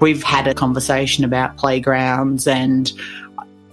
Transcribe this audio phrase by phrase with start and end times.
[0.00, 2.92] we've had a conversation about playgrounds and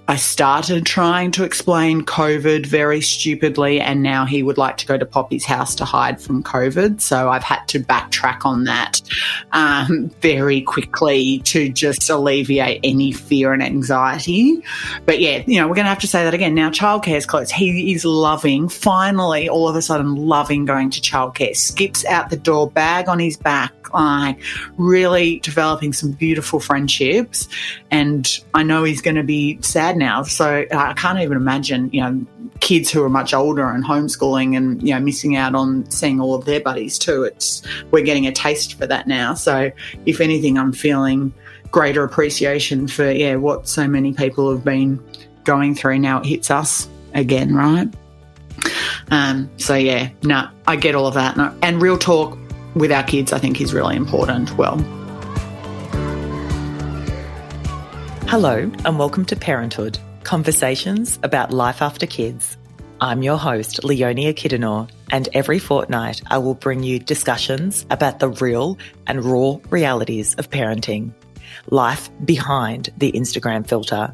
[0.07, 4.97] I started trying to explain COVID very stupidly, and now he would like to go
[4.97, 7.01] to Poppy's house to hide from COVID.
[7.01, 9.01] So I've had to backtrack on that
[9.51, 14.63] um, very quickly to just alleviate any fear and anxiety.
[15.05, 16.53] But yeah, you know, we're going to have to say that again.
[16.53, 17.51] Now, childcare is closed.
[17.51, 21.55] He is loving, finally, all of a sudden, loving going to childcare.
[21.55, 24.39] Skips out the door, bag on his back, like
[24.77, 27.47] really developing some beautiful friendships.
[27.89, 30.23] And I know he's going to be sad now.
[30.23, 32.25] So I can't even imagine, you know,
[32.59, 36.35] kids who are much older and homeschooling and, you know, missing out on seeing all
[36.35, 37.23] of their buddies too.
[37.23, 39.33] It's, we're getting a taste for that now.
[39.33, 39.71] So
[40.05, 41.33] if anything, I'm feeling
[41.71, 45.03] greater appreciation for, yeah, what so many people have been
[45.43, 45.99] going through.
[45.99, 47.93] Now it hits us again, right?
[49.11, 51.37] Um, so yeah, no, I get all of that.
[51.61, 52.37] And real talk,
[52.75, 54.55] with our kids, I think is really important.
[54.57, 54.77] Well,
[58.27, 62.57] hello, and welcome to Parenthood Conversations about Life After Kids.
[62.99, 68.29] I'm your host, Leonie Kiddenor, and every fortnight I will bring you discussions about the
[68.29, 71.13] real and raw realities of parenting,
[71.69, 74.11] life behind the Instagram filter.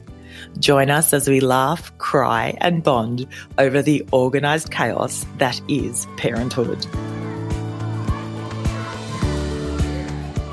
[0.60, 6.86] Join us as we laugh, cry, and bond over the organised chaos that is parenthood.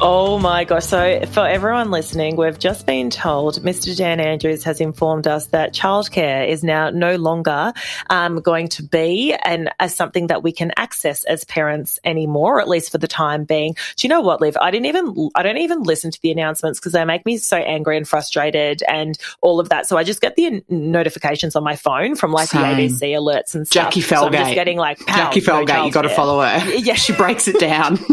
[0.01, 0.85] Oh my gosh.
[0.85, 3.97] So, for everyone listening, we've just been told Mr.
[3.97, 7.73] Dan Andrews has informed us that childcare is now no longer
[8.09, 12.69] um, going to be and as something that we can access as parents anymore, at
[12.69, 13.75] least for the time being.
[13.97, 14.57] Do you know what, Liv?
[14.61, 17.57] I didn't even, I don't even listen to the announcements because they make me so
[17.57, 19.87] angry and frustrated and all of that.
[19.87, 22.77] So, I just get the notifications on my phone from like Same.
[22.77, 23.93] the ABC alerts and stuff.
[23.93, 24.19] Jacqui Felgate.
[24.21, 26.71] So I'm just getting like, Jacqui Felgate, no you got to follow her.
[26.79, 26.95] Yeah.
[26.95, 27.99] She breaks it down.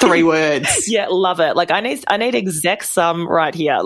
[0.00, 0.75] Three words.
[0.86, 1.56] Yeah, love it.
[1.56, 3.78] Like I need I need exec sum right here.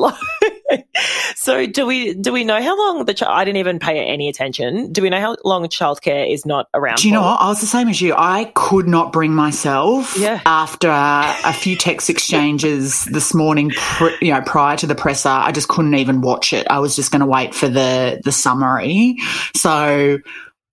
[1.35, 3.33] so do we do we know how long the child?
[3.33, 4.93] I didn't even pay any attention.
[4.93, 6.97] Do we know how long childcare is not around?
[6.97, 7.21] Do you for?
[7.21, 7.41] know what?
[7.41, 8.15] I was the same as you.
[8.17, 10.17] I could not bring myself.
[10.19, 10.41] Yeah.
[10.47, 13.73] After a few text exchanges this morning,
[14.21, 16.67] you know, prior to the presser, I just couldn't even watch it.
[16.69, 19.17] I was just going to wait for the the summary.
[19.55, 20.19] So.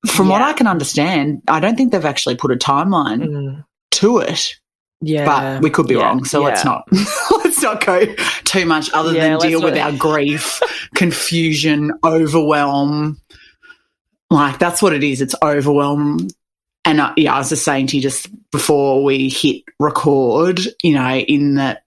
[0.05, 0.33] From yeah.
[0.33, 3.65] what I can understand, I don't think they've actually put a timeline mm.
[3.93, 4.55] to it.
[5.01, 5.25] Yeah.
[5.25, 6.03] But we could be yeah.
[6.03, 6.23] wrong.
[6.25, 6.45] So yeah.
[6.47, 6.87] let's not
[7.43, 8.05] let's not go
[8.43, 10.61] too much other yeah, than deal with our grief,
[10.95, 13.19] confusion, overwhelm.
[14.29, 15.21] Like that's what it is.
[15.21, 16.27] It's overwhelm.
[16.83, 20.93] And uh, yeah, I was just saying to you just before we hit record, you
[20.93, 21.83] know, in that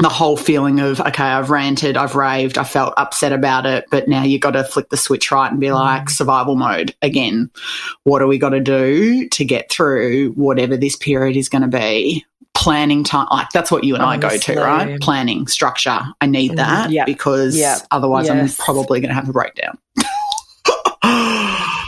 [0.00, 4.08] the whole feeling of okay i've ranted i've raved i felt upset about it but
[4.08, 6.10] now you got to flick the switch right and be like mm.
[6.10, 7.50] survival mode again
[8.04, 11.68] what are we got to do to get through whatever this period is going to
[11.68, 12.24] be
[12.60, 14.54] planning time like that's what you and Honestly.
[14.54, 15.00] I go to, right?
[15.00, 15.98] Planning, structure.
[16.20, 16.56] I need mm-hmm.
[16.56, 17.80] that mm, because yep.
[17.90, 18.60] otherwise yes.
[18.60, 19.78] I'm probably going to have a breakdown.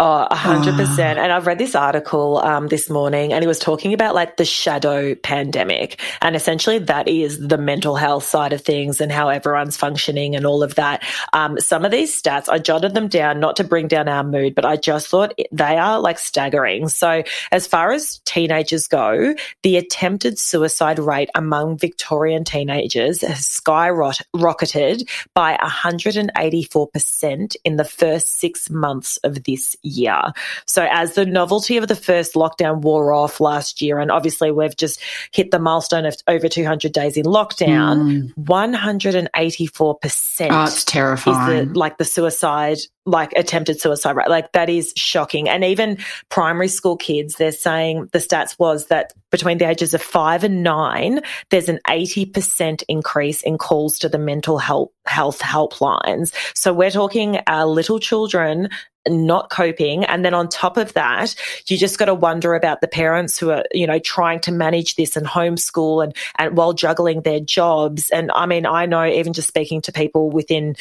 [0.04, 0.98] Oh, 100%.
[0.98, 4.44] and I've read this article um, this morning and he was talking about like the
[4.44, 6.00] shadow pandemic.
[6.20, 10.44] And essentially that is the mental health side of things and how everyone's functioning and
[10.44, 11.04] all of that.
[11.32, 14.56] Um, some of these stats, I jotted them down not to bring down our mood,
[14.56, 16.88] but I just thought they are like staggering.
[16.88, 25.08] So as far as teenagers go, the attempted suicide rate among Victorian teenagers has skyrocketed
[25.32, 30.20] by 184% in the first six months of this year year.
[30.66, 34.76] So as the novelty of the first lockdown wore off last year, and obviously we've
[34.76, 35.00] just
[35.32, 38.44] hit the milestone of over 200 days in lockdown, mm.
[38.44, 40.48] 184%.
[40.50, 41.56] Oh, it's terrifying.
[41.56, 44.28] Is the, like the suicide like attempted suicide rate.
[44.28, 45.48] Like that is shocking.
[45.48, 45.98] And even
[46.28, 50.62] primary school kids, they're saying the stats was that between the ages of five and
[50.62, 51.20] nine,
[51.50, 56.32] there's an 80% increase in calls to the mental health, health helplines.
[56.54, 58.68] So we're talking our little children
[59.08, 60.04] not coping.
[60.04, 61.34] And then on top of that,
[61.66, 64.96] you just got to wonder about the parents who are, you know, trying to manage
[64.96, 68.10] this and homeschool and, and while juggling their jobs.
[68.10, 70.76] And I mean, I know even just speaking to people within,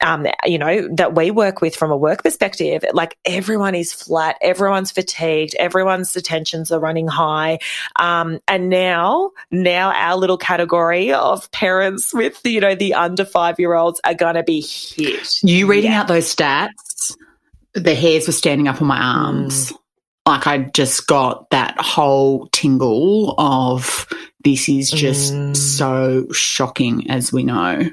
[0.00, 4.36] um, you know, that we work with from a work perspective, like everyone is flat,
[4.40, 7.58] everyone's fatigued, everyone's attentions are running high.
[7.98, 13.58] Um, and now, now our little category of parents with, you know, the under five
[13.58, 15.42] year olds are going to be hit.
[15.42, 16.00] You reading yeah.
[16.00, 17.16] out those stats?
[17.76, 19.72] The hairs were standing up on my arms.
[19.72, 19.78] Mm.
[20.26, 24.08] Like I just got that whole tingle of
[24.42, 25.56] this is just mm.
[25.56, 27.88] so shocking, as we know.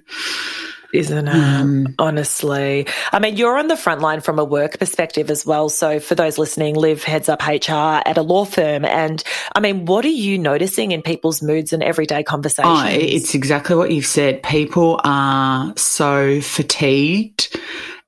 [0.93, 1.35] isn't it?
[1.35, 2.87] Um, Honestly.
[3.11, 5.69] I mean, you're on the front line from a work perspective as well.
[5.69, 8.85] So for those listening, Liv heads up HR at a law firm.
[8.85, 9.23] And
[9.55, 12.79] I mean, what are you noticing in people's moods and everyday conversations?
[12.79, 14.43] Oh, it's exactly what you've said.
[14.43, 17.57] People are so fatigued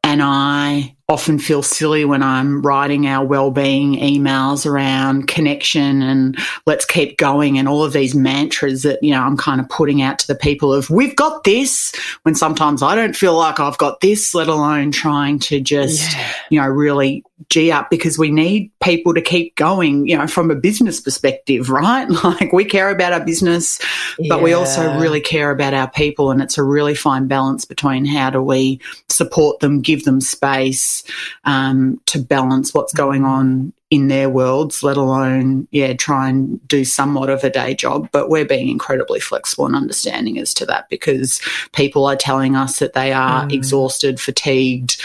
[0.03, 6.35] and I often feel silly when I'm writing our well-being emails around connection and
[6.65, 10.01] let's keep going and all of these mantras that you know I'm kind of putting
[10.01, 11.93] out to the people of we've got this
[12.23, 16.33] when sometimes I don't feel like I've got this let alone trying to just yeah.
[16.49, 20.49] you know really G up because we need people to keep going, you know, from
[20.49, 22.07] a business perspective, right?
[22.25, 23.79] Like we care about our business,
[24.17, 24.41] but yeah.
[24.41, 26.31] we also really care about our people.
[26.31, 28.79] And it's a really fine balance between how do we
[29.09, 30.94] support them, give them space
[31.43, 33.31] um, to balance what's going mm-hmm.
[33.31, 38.09] on in their worlds, let alone, yeah, try and do somewhat of a day job.
[38.11, 41.39] But we're being incredibly flexible and understanding as to that because
[41.73, 43.53] people are telling us that they are mm.
[43.53, 45.01] exhausted, fatigued,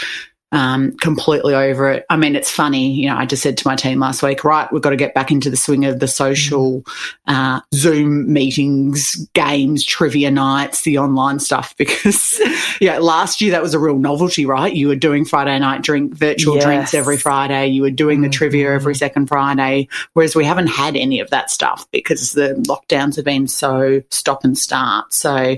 [0.51, 2.05] um, completely over it.
[2.09, 2.91] I mean, it's funny.
[2.91, 5.13] You know, I just said to my team last week, right, we've got to get
[5.13, 6.83] back into the swing of the social
[7.27, 12.39] uh, Zoom meetings, games, trivia nights, the online stuff, because
[12.81, 14.73] yeah, last year that was a real novelty, right?
[14.73, 16.63] You were doing Friday night drink, virtual yes.
[16.63, 17.67] drinks every Friday.
[17.67, 18.33] You were doing the mm-hmm.
[18.33, 23.15] trivia every second Friday, whereas we haven't had any of that stuff because the lockdowns
[23.15, 25.13] have been so stop and start.
[25.13, 25.57] So,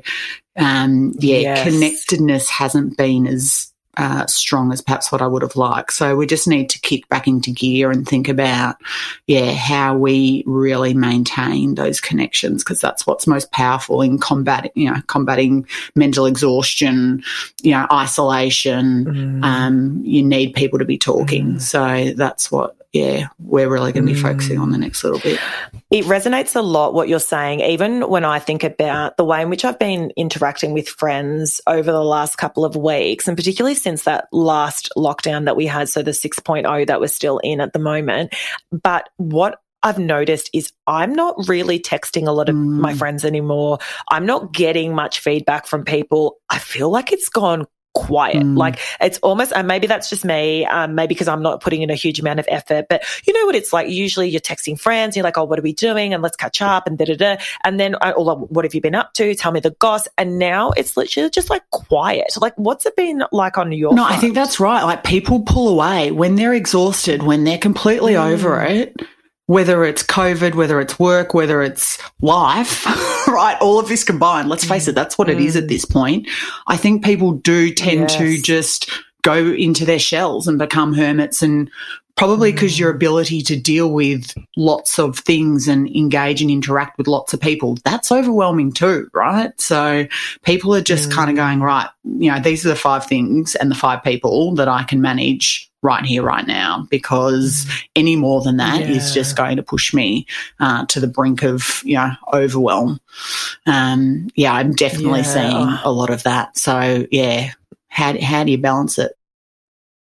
[0.55, 1.63] um, yeah, yes.
[1.63, 5.93] connectedness hasn't been as uh, strong as perhaps what I would have liked.
[5.93, 8.77] So we just need to kick back into gear and think about,
[9.27, 14.91] yeah, how we really maintain those connections because that's what's most powerful in combating, you
[14.91, 17.23] know, combating mental exhaustion,
[17.61, 19.05] you know, isolation.
[19.05, 19.43] Mm.
[19.43, 21.55] Um, you need people to be talking.
[21.55, 21.61] Mm.
[21.61, 25.39] So that's what yeah, we're really going to be focusing on the next little bit.
[25.89, 29.49] It resonates a lot what you're saying, even when I think about the way in
[29.49, 34.03] which I've been interacting with friends over the last couple of weeks, and particularly since
[34.03, 37.79] that last lockdown that we had, so the 6.0 that we're still in at the
[37.79, 38.35] moment.
[38.71, 42.79] But what I've noticed is I'm not really texting a lot of mm.
[42.79, 43.79] my friends anymore.
[44.09, 46.37] I'm not getting much feedback from people.
[46.49, 48.37] I feel like it's gone quiet.
[48.43, 48.57] Mm.
[48.57, 51.89] Like it's almost, and maybe that's just me, um, maybe because I'm not putting in
[51.89, 53.89] a huge amount of effort, but you know what it's like?
[53.89, 56.13] Usually you're texting friends, you're like, oh, what are we doing?
[56.13, 57.37] And let's catch up and da da da.
[57.63, 59.35] And then, oh, what have you been up to?
[59.35, 60.07] Tell me the goss.
[60.17, 62.33] And now it's literally just like quiet.
[62.39, 64.17] Like, what's it been like on your No, front?
[64.17, 64.83] I think that's right.
[64.83, 68.31] Like people pull away when they're exhausted, when they're completely mm.
[68.31, 68.95] over it
[69.47, 72.85] whether it's COVID, whether it's work, whether it's life,
[73.27, 73.57] right?
[73.59, 75.69] All of this combined, let's face it, that's what it is at mm.
[75.69, 76.27] this point.
[76.67, 78.17] I think people do tend yes.
[78.17, 78.89] to just
[79.21, 81.69] go into their shells and become hermits and
[82.15, 82.79] probably because mm.
[82.79, 87.41] your ability to deal with lots of things and engage and interact with lots of
[87.41, 89.59] people, that's overwhelming too, right?
[89.59, 90.05] So
[90.43, 91.13] people are just mm.
[91.13, 94.53] kind of going, right, you know, these are the five things and the five people
[94.55, 97.83] that I can manage right here, right now, because mm.
[97.95, 98.87] any more than that yeah.
[98.87, 100.25] is just going to push me
[100.59, 102.99] uh, to the brink of, you know, overwhelm.
[103.65, 105.23] Um, yeah, I'm definitely yeah.
[105.23, 106.57] seeing a lot of that.
[106.57, 107.51] So, yeah,
[107.89, 109.17] how, how do you balance it?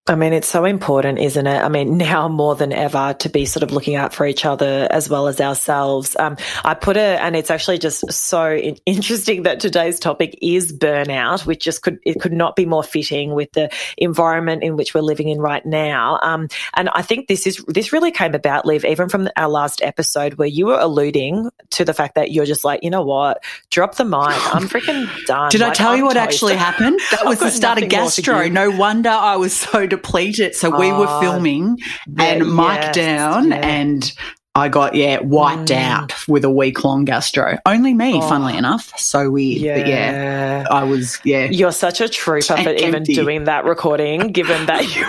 [0.08, 1.58] I mean, it's so important, isn't it?
[1.58, 4.86] I mean, now more than ever to be sort of looking out for each other
[4.90, 6.14] as well as ourselves.
[6.18, 8.54] Um, I put it, and it's actually just so
[8.86, 13.34] interesting that today's topic is burnout, which just could, it could not be more fitting
[13.34, 16.18] with the environment in which we're living in right now.
[16.22, 19.82] Um, and I think this is, this really came about, Liv, even from our last
[19.82, 23.42] episode where you were alluding to the fact that you're just like, you know what,
[23.70, 24.20] drop the mic.
[24.54, 25.50] I'm freaking done.
[25.50, 26.26] Did like, I tell I'm you what toast.
[26.26, 27.00] actually happened?
[27.10, 28.48] That was the start of gastro.
[28.48, 30.54] No wonder I was so depleted.
[30.54, 31.78] So we were oh, filming
[32.18, 33.56] and mic yes, down yeah.
[33.56, 34.12] and
[34.56, 35.76] I got, yeah, wiped mm.
[35.76, 37.58] out with a week long gastro.
[37.66, 38.20] Only me, oh.
[38.22, 38.90] funnily enough.
[38.98, 39.60] So weird.
[39.60, 39.76] Yeah.
[39.76, 41.48] But yeah, I was, yeah.
[41.50, 45.06] You're such a trooper for even doing that recording, given that you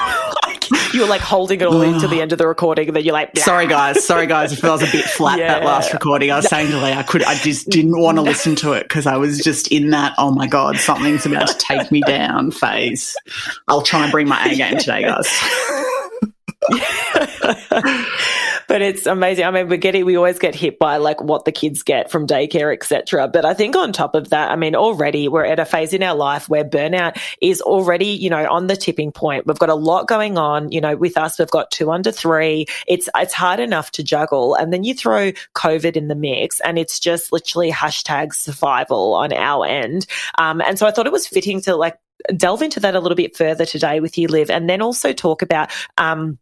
[0.71, 2.88] like, you were like holding it all into the end of the recording.
[2.88, 4.53] And then you're like, sorry guys, sorry guys.
[4.53, 5.59] If I was a bit flat yeah.
[5.59, 8.21] that last recording, I was saying to Lee, I could, I just didn't want to
[8.21, 11.57] listen to it because I was just in that, oh my God, something's about to
[11.57, 13.15] take me down phase.
[13.67, 15.27] I'll try and bring my A game today, guys.
[18.67, 19.45] but it's amazing.
[19.45, 22.27] I mean, we're getting, we always get hit by like what the kids get from
[22.27, 23.27] daycare, etc.
[23.27, 26.03] But I think on top of that, I mean, already we're at a phase in
[26.03, 29.47] our life where burnout is already, you know, on the tipping point.
[29.47, 30.71] We've got a lot going on.
[30.71, 32.65] You know, with us, we've got two under three.
[32.88, 34.55] It's, it's hard enough to juggle.
[34.55, 39.31] And then you throw COVID in the mix and it's just literally hashtag survival on
[39.31, 40.05] our end.
[40.38, 41.97] Um, and so I thought it was fitting to like
[42.36, 45.41] delve into that a little bit further today with you, Liv, and then also talk
[45.41, 46.38] about, um,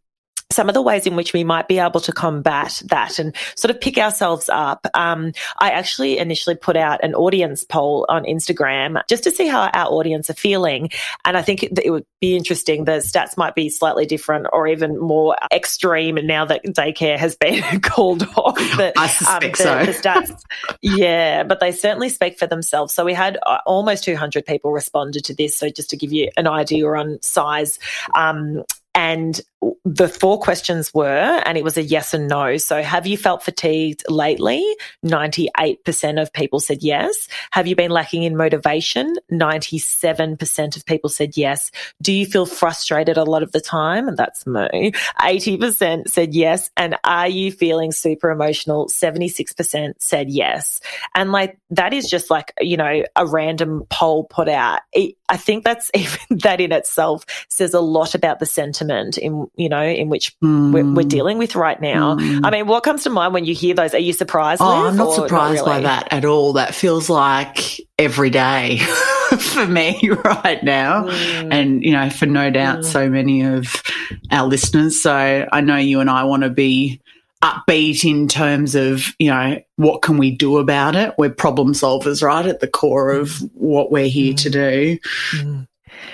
[0.50, 3.70] some of the ways in which we might be able to combat that and sort
[3.70, 4.86] of pick ourselves up.
[4.94, 9.68] Um, I actually initially put out an audience poll on Instagram just to see how
[9.68, 10.90] our audience are feeling.
[11.24, 12.84] And I think it, it would be interesting.
[12.84, 17.80] The stats might be slightly different or even more extreme now that daycare has been
[17.80, 18.58] called off.
[18.76, 19.92] But, I suspect um, the, so.
[19.92, 20.42] the stats,
[20.80, 22.94] yeah, but they certainly speak for themselves.
[22.94, 25.56] So we had uh, almost 200 people responded to this.
[25.56, 27.80] So just to give you an idea on size,
[28.14, 28.62] um,
[28.96, 29.42] and
[29.84, 32.56] the four questions were, and it was a yes and no.
[32.56, 34.64] So, have you felt fatigued lately?
[35.04, 37.28] 98% of people said yes.
[37.52, 39.14] Have you been lacking in motivation?
[39.32, 41.70] 97% of people said yes.
[42.02, 44.08] Do you feel frustrated a lot of the time?
[44.08, 44.92] And that's me.
[45.20, 46.70] 80% said yes.
[46.76, 48.86] And are you feeling super emotional?
[48.86, 50.80] 76% said yes.
[51.14, 54.80] And like, that is just like, you know, a random poll put out.
[54.92, 59.45] It, I think that's even that in itself says a lot about the sentiment in
[59.54, 60.72] you know in which mm.
[60.72, 62.16] we're, we're, dealing with right now.
[62.16, 62.40] Mm.
[62.44, 63.94] I mean, what comes to mind when you hear those?
[63.94, 64.60] Are you surprised?
[64.62, 65.82] Oh, I'm not surprised not really?
[65.82, 66.54] by that at all.
[66.54, 68.78] That feels like every day
[69.38, 71.48] for me right now, mm.
[71.52, 72.84] and you know, for no doubt, mm.
[72.84, 73.82] so many of
[74.30, 75.00] our listeners.
[75.00, 77.00] So I know you and I want to be
[77.42, 81.14] upbeat in terms of, you know, what can we do about it?
[81.18, 82.46] We're problem solvers, right?
[82.46, 84.42] At the core of what we're here mm.
[84.42, 84.98] to do.
[85.32, 85.68] Mm.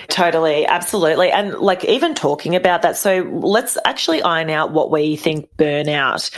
[0.07, 1.31] Totally, absolutely.
[1.31, 6.29] And like even talking about that, so let's actually iron out what we think burnout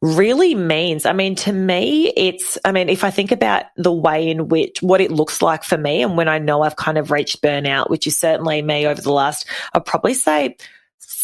[0.00, 1.06] really means.
[1.06, 4.82] I mean, to me, it's, I mean, if I think about the way in which
[4.82, 7.90] what it looks like for me and when I know I've kind of reached burnout,
[7.90, 10.56] which is certainly me over the last, I'd probably say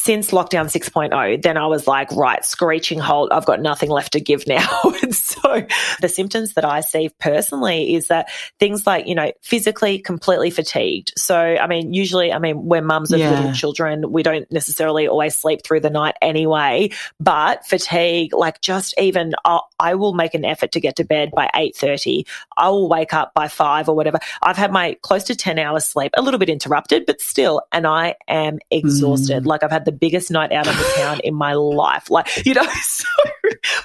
[0.02, 3.30] since lockdown 6.0, then I was like, right, screeching halt.
[3.30, 4.66] I've got nothing left to give now.
[5.02, 5.64] and so
[6.00, 8.28] the symptoms that I see personally is that
[8.59, 11.12] things like, you know, physically completely fatigued.
[11.16, 13.30] So, I mean, usually, I mean, we're mums of yeah.
[13.30, 14.11] little children.
[14.11, 16.90] We don't necessarily always sleep through the night anyway,
[17.21, 21.33] but fatigue, like just even, I'll, I will make an effort to get to bed
[21.35, 22.25] by 8.30.
[22.57, 24.21] I will wake up by five or whatever.
[24.41, 27.87] I've had my close to 10 hours sleep, a little bit interrupted, but still, and
[27.87, 29.43] I am exhausted.
[29.43, 29.47] Mm.
[29.47, 32.11] Like I've had the biggest night out of the town in my life.
[32.11, 33.05] Like, you know, so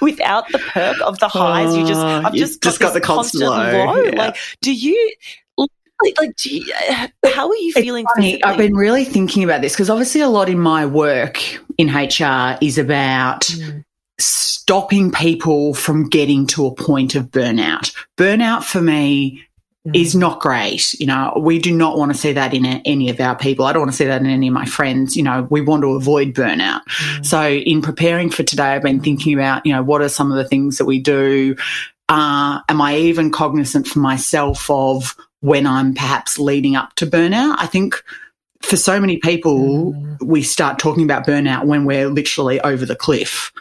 [0.00, 3.44] without the perk of the highs, you just, I've just, just got, got the constant,
[3.44, 3.94] constant low.
[3.94, 4.02] low.
[4.04, 4.18] Yeah.
[4.18, 5.12] Like, do you,
[5.56, 5.70] like,
[6.20, 6.64] like you,
[7.34, 8.06] how are you feeling?
[8.44, 11.42] I've been really thinking about this because obviously a lot in my work
[11.76, 13.84] in HR is about mm.
[14.18, 17.94] Stopping people from getting to a point of burnout.
[18.16, 19.44] Burnout for me
[19.94, 20.20] is mm.
[20.20, 20.92] not great.
[20.94, 23.64] You know, we do not want to see that in any of our people.
[23.64, 25.16] I don't want to see that in any of my friends.
[25.16, 26.82] You know, we want to avoid burnout.
[26.84, 27.26] Mm.
[27.26, 30.36] So, in preparing for today, I've been thinking about, you know, what are some of
[30.36, 31.56] the things that we do?
[32.08, 37.56] Uh, am I even cognizant for myself of when I'm perhaps leading up to burnout?
[37.58, 38.02] I think
[38.62, 40.22] for so many people, mm.
[40.22, 43.52] we start talking about burnout when we're literally over the cliff.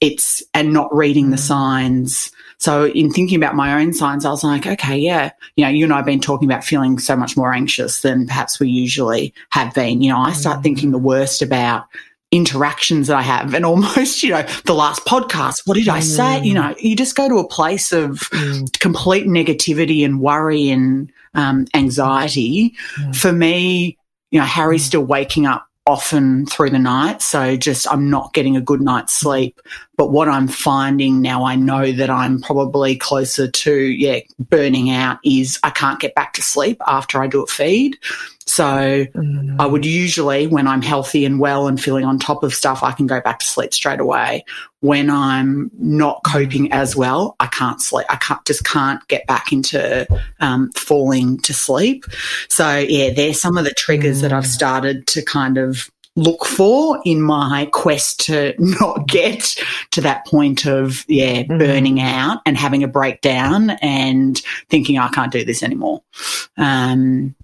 [0.00, 1.40] It's and not reading the mm.
[1.40, 2.30] signs
[2.64, 5.84] so in thinking about my own signs, I was like, okay, yeah, you know, you
[5.84, 9.34] and I have been talking about feeling so much more anxious than perhaps we usually
[9.50, 10.00] have been.
[10.00, 10.62] You know, I start mm.
[10.62, 11.84] thinking the worst about
[12.30, 16.40] interactions that I have and almost, you know, the last podcast, what did I say?
[16.42, 18.80] You know, you just go to a place of mm.
[18.80, 22.74] complete negativity and worry and um, anxiety.
[22.96, 23.14] Mm.
[23.14, 23.98] For me,
[24.34, 24.86] you know, Harry's mm.
[24.88, 27.22] still waking up often through the night.
[27.22, 29.60] So just I'm not getting a good night's sleep.
[29.96, 35.18] But what I'm finding now, I know that I'm probably closer to, yeah, burning out
[35.24, 37.96] is I can't get back to sleep after I do a feed.
[38.46, 39.56] So mm.
[39.58, 42.92] I would usually, when I'm healthy and well and feeling on top of stuff, I
[42.92, 44.44] can go back to sleep straight away.
[44.80, 48.06] When I'm not coping as well, I can't sleep.
[48.10, 50.06] I can't just can't get back into
[50.40, 52.04] um, falling to sleep.
[52.48, 54.22] So yeah, there's some of the triggers mm.
[54.22, 54.48] that I've mm.
[54.48, 59.56] started to kind of look for in my quest to not get
[59.90, 61.58] to that point of yeah mm-hmm.
[61.58, 66.02] burning out and having a breakdown and thinking I can't do this anymore.
[66.56, 67.34] Um,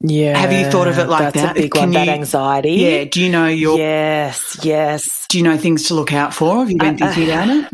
[0.00, 1.56] yeah, have you thought of it like that's that?
[1.56, 2.72] A big Can one, you, that anxiety.
[2.72, 3.04] Yeah.
[3.04, 3.78] Do you know your?
[3.78, 4.58] Yes.
[4.62, 5.26] Yes.
[5.28, 6.58] Do you know things to look out for?
[6.58, 7.72] Have you been uh, thinking uh, about it?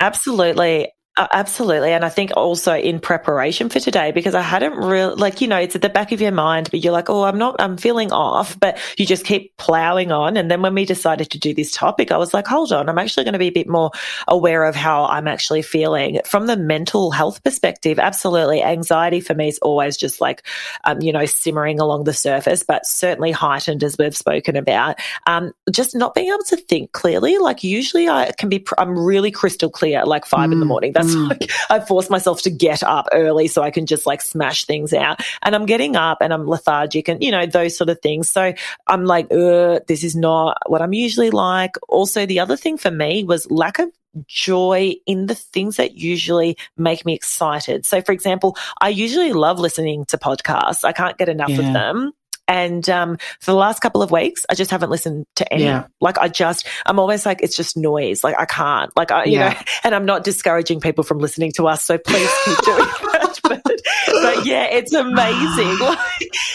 [0.00, 0.92] Absolutely.
[1.20, 1.92] Uh, absolutely.
[1.92, 5.58] And I think also in preparation for today, because I hadn't really, like, you know,
[5.58, 8.10] it's at the back of your mind, but you're like, oh, I'm not, I'm feeling
[8.10, 10.38] off, but you just keep plowing on.
[10.38, 12.96] And then when we decided to do this topic, I was like, hold on, I'm
[12.96, 13.90] actually going to be a bit more
[14.28, 17.98] aware of how I'm actually feeling from the mental health perspective.
[17.98, 18.62] Absolutely.
[18.62, 20.46] Anxiety for me is always just like,
[20.84, 24.98] um, you know, simmering along the surface, but certainly heightened as we've spoken about.
[25.26, 27.36] Um, just not being able to think clearly.
[27.36, 30.68] Like usually I can be, I'm really crystal clear like five mm, in the mm,
[30.68, 30.92] morning.
[30.94, 31.28] That's Mm.
[31.40, 34.92] like I force myself to get up early so I can just like smash things
[34.92, 35.20] out.
[35.42, 38.30] And I'm getting up and I'm lethargic and, you know, those sort of things.
[38.30, 38.52] So
[38.86, 41.76] I'm like, this is not what I'm usually like.
[41.88, 43.90] Also, the other thing for me was lack of
[44.26, 47.86] joy in the things that usually make me excited.
[47.86, 50.84] So, for example, I usually love listening to podcasts.
[50.84, 51.66] I can't get enough yeah.
[51.66, 52.12] of them.
[52.50, 55.64] And um, for the last couple of weeks, I just haven't listened to any.
[55.64, 55.86] Yeah.
[56.00, 58.24] Like I just, I'm almost like, it's just noise.
[58.24, 58.90] Like I can't.
[58.96, 59.50] Like I, you yeah.
[59.50, 61.84] know, and I'm not discouraging people from listening to us.
[61.84, 63.20] So please keep doing that.
[63.50, 65.78] But, but yeah, it's amazing.
[65.80, 65.98] like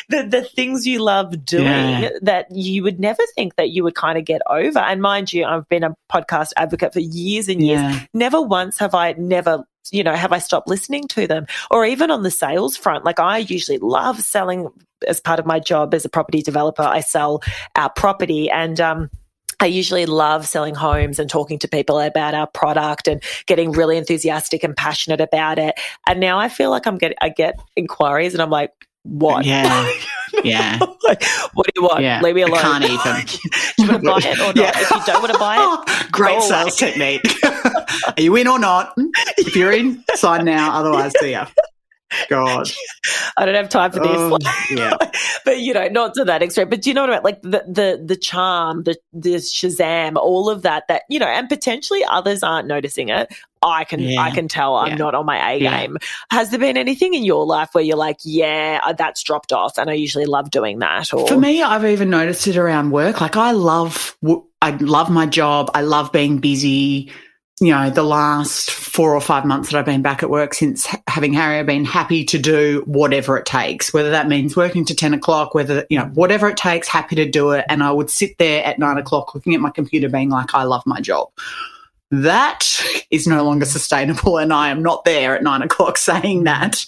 [0.07, 2.09] the the things you love doing yeah.
[2.21, 4.79] that you would never think that you would kind of get over.
[4.79, 8.01] And mind you, I've been a podcast advocate for years and years.
[8.13, 11.45] Never once have I never you know, have I stopped listening to them?
[11.71, 14.69] Or even on the sales front, like I usually love selling
[15.07, 16.83] as part of my job as a property developer.
[16.83, 17.43] I sell
[17.75, 19.09] our property and, um,
[19.59, 23.97] I usually love selling homes and talking to people about our product and getting really
[23.97, 25.79] enthusiastic and passionate about it.
[26.07, 28.71] And now I feel like I'm getting, I get inquiries and I'm like,
[29.05, 29.45] what?
[29.45, 29.89] Yeah.
[30.43, 30.79] Yeah.
[31.03, 32.01] like, what do you want?
[32.01, 32.21] Yeah.
[32.21, 32.57] Leave me alone.
[32.57, 33.25] I can't even.
[33.77, 34.55] do you want to buy it or not?
[34.57, 34.71] Yeah.
[34.75, 37.19] If you don't want to buy it, oh, great sales away.
[37.19, 37.45] technique.
[37.45, 38.93] Are you in or not?
[39.37, 40.73] If you're in, sign now.
[40.73, 41.47] Otherwise, see ya.
[42.29, 42.69] God.
[43.37, 44.09] I don't have time for this.
[44.11, 44.37] Oh,
[44.71, 44.95] yeah.
[45.43, 46.69] but you know, not to that extent.
[46.69, 47.23] But do you know what I mean?
[47.23, 51.49] Like the the the charm, the the Shazam, all of that that, you know, and
[51.49, 53.33] potentially others aren't noticing it.
[53.69, 54.21] I can yeah.
[54.21, 54.95] I can tell I'm yeah.
[54.95, 55.97] not on my A game.
[55.99, 56.07] Yeah.
[56.31, 59.77] Has there been anything in your life where you're like, yeah, uh, that's dropped off,
[59.77, 61.13] and I usually love doing that?
[61.13, 63.21] Or for me, I've even noticed it around work.
[63.21, 64.17] Like I love
[64.61, 65.71] I love my job.
[65.73, 67.11] I love being busy
[67.61, 70.87] you know, the last four or five months that I've been back at work since
[71.07, 74.95] having Harry, I've been happy to do whatever it takes, whether that means working to
[74.95, 77.63] 10 o'clock, whether, you know, whatever it takes, happy to do it.
[77.69, 80.63] And I would sit there at nine o'clock looking at my computer being like, I
[80.63, 81.29] love my job.
[82.11, 84.37] That is no longer sustainable.
[84.37, 86.85] And I am not there at nine o'clock saying that.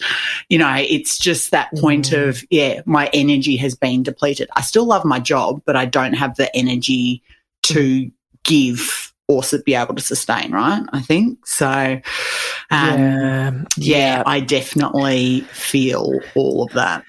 [0.50, 2.30] You know, it's just that point mm.
[2.30, 4.50] of, yeah, my energy has been depleted.
[4.56, 7.24] I still love my job, but I don't have the energy
[7.64, 8.12] to
[8.44, 10.84] give or be able to sustain, right?
[10.94, 12.00] I think so.
[12.72, 13.98] Um, yeah.
[13.98, 17.04] yeah, I definitely feel all of that.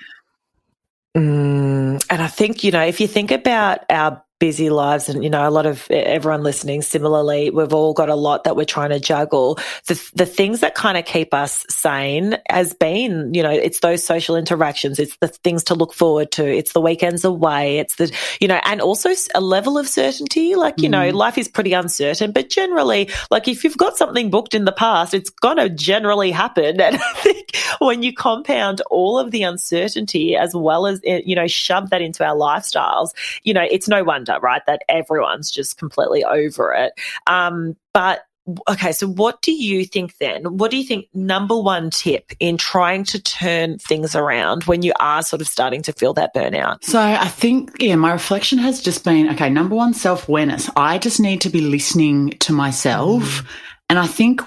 [1.17, 5.30] Mm, and I think, you know, if you think about our busy lives and you
[5.30, 8.90] know a lot of everyone listening similarly we've all got a lot that we're trying
[8.90, 9.58] to juggle.
[9.86, 14.04] The the things that kind of keep us sane has been you know it's those
[14.04, 14.99] social interactions.
[14.99, 16.47] It's the things to look forward to.
[16.47, 17.78] It's the weekends away.
[17.78, 20.54] It's the you know and also a level of certainty.
[20.54, 20.93] Like you mm.
[20.93, 24.73] know life is pretty uncertain but generally like if you've got something booked in the
[24.73, 26.78] past it's going to generally happen.
[26.89, 31.36] And i think when you compound all of the uncertainty as well as eh, you
[31.36, 34.62] know shove that into our lifestyles you know it's no wonder right?
[34.67, 36.93] That everyone's just completely over it.
[37.26, 38.23] Um, but
[38.69, 40.56] okay, so what do you think then?
[40.56, 44.93] What do you think number one tip in trying to turn things around when you
[45.00, 46.82] are sort of starting to feel that burnout?
[46.84, 50.71] So I think, yeah, my reflection has just been okay, number one, self awareness.
[50.76, 53.23] I just need to be listening to myself.
[53.23, 53.47] Mm.
[53.91, 54.43] And I think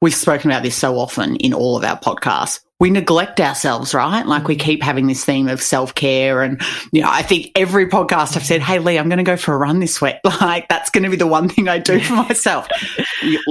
[0.00, 4.26] we've spoken about this so often in all of our podcasts we neglect ourselves, right?
[4.26, 4.60] Like we mm.
[4.60, 6.42] keep having this theme of self care.
[6.42, 6.60] And,
[6.92, 9.54] you know, I think every podcast I've said, Hey, Lee, I'm going to go for
[9.54, 10.16] a run this week.
[10.40, 12.66] Like that's going to be the one thing I do for myself.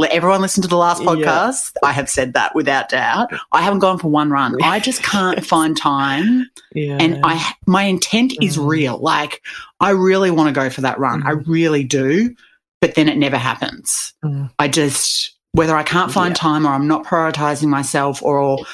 [0.09, 1.71] Everyone listen to the last podcast.
[1.75, 1.89] Yeah.
[1.89, 3.31] I have said that without doubt.
[3.51, 4.55] I haven't gone for one run.
[4.63, 6.49] I just can't find time.
[6.73, 6.97] Yeah.
[6.99, 8.67] And I, my intent is mm.
[8.67, 8.97] real.
[8.97, 9.43] Like
[9.79, 11.21] I really want to go for that run.
[11.21, 11.27] Mm.
[11.27, 12.33] I really do.
[12.81, 14.13] But then it never happens.
[14.25, 14.49] Mm.
[14.57, 16.41] I just, whether I can't find yeah.
[16.41, 18.65] time or I'm not prioritizing myself or,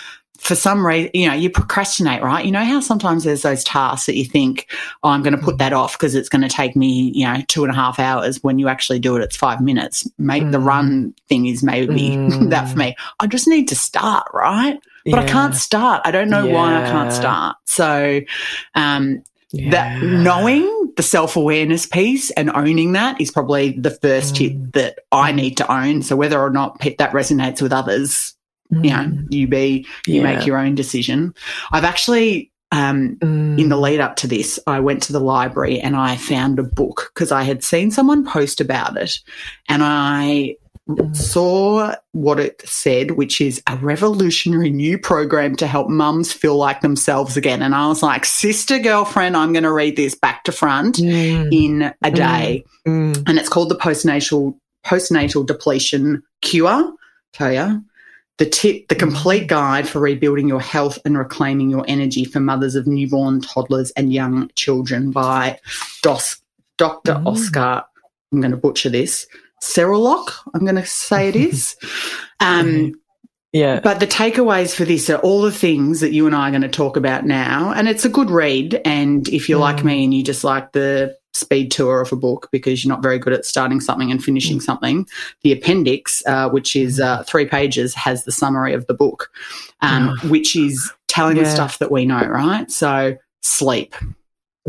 [0.46, 2.46] for some reason, you know, you procrastinate, right?
[2.46, 4.70] You know how sometimes there's those tasks that you think,
[5.04, 7.42] oh, I'm going to put that off because it's going to take me, you know,
[7.48, 8.44] two and a half hours.
[8.44, 10.08] When you actually do it, it's five minutes.
[10.20, 10.52] Make mm.
[10.52, 12.50] the run thing is maybe mm.
[12.52, 12.96] that for me.
[13.20, 14.80] I just need to start, right?
[15.06, 15.22] But yeah.
[15.22, 16.04] I can't start.
[16.06, 16.54] I don't know yeah.
[16.54, 17.58] why I can't start.
[17.66, 18.22] So,
[18.76, 19.72] um, yeah.
[19.72, 24.38] that knowing the self awareness piece and owning that is probably the first mm.
[24.38, 26.04] tip that I need to own.
[26.04, 28.36] So whether or not that resonates with others,
[28.76, 28.86] Mm.
[28.86, 30.24] You know, you be, you yeah.
[30.24, 31.34] make your own decision.
[31.72, 33.60] I've actually, um, mm.
[33.60, 36.64] in the lead up to this, I went to the library and I found a
[36.64, 39.20] book because I had seen someone post about it
[39.70, 40.58] and I
[40.90, 41.16] mm.
[41.16, 46.82] saw what it said, which is a revolutionary new program to help mums feel like
[46.82, 47.62] themselves again.
[47.62, 51.50] And I was like, sister girlfriend, I'm going to read this back to front mm.
[51.54, 52.16] in a mm.
[52.16, 52.66] day.
[52.86, 53.24] Mm.
[53.28, 56.94] And it's called the postnatal postnatal depletion cure.
[57.34, 57.84] Tell you,
[58.38, 62.76] the tip, the complete guide for rebuilding your health and reclaiming your energy for mothers
[62.76, 65.60] of newborn, toddlers, and young children by
[66.02, 66.42] Dos,
[66.78, 67.14] Dr.
[67.14, 67.28] Mm.
[67.28, 67.84] Oscar.
[68.32, 69.26] I'm going to butcher this.
[69.64, 71.76] Serolock, I'm going to say it is.
[72.42, 72.94] Um,
[73.54, 73.80] Yeah.
[73.80, 76.62] But the takeaways for this are all the things that you and I are going
[76.64, 77.72] to talk about now.
[77.72, 78.82] And it's a good read.
[78.84, 79.62] And if you're mm.
[79.62, 83.04] like me and you just like the speed tour of a book because you're not
[83.04, 84.62] very good at starting something and finishing mm.
[84.62, 85.08] something,
[85.44, 89.32] the appendix, uh, which is uh, three pages, has the summary of the book,
[89.82, 90.30] um, oh.
[90.30, 91.44] which is telling yeah.
[91.44, 92.72] the stuff that we know, right?
[92.72, 93.94] So sleep.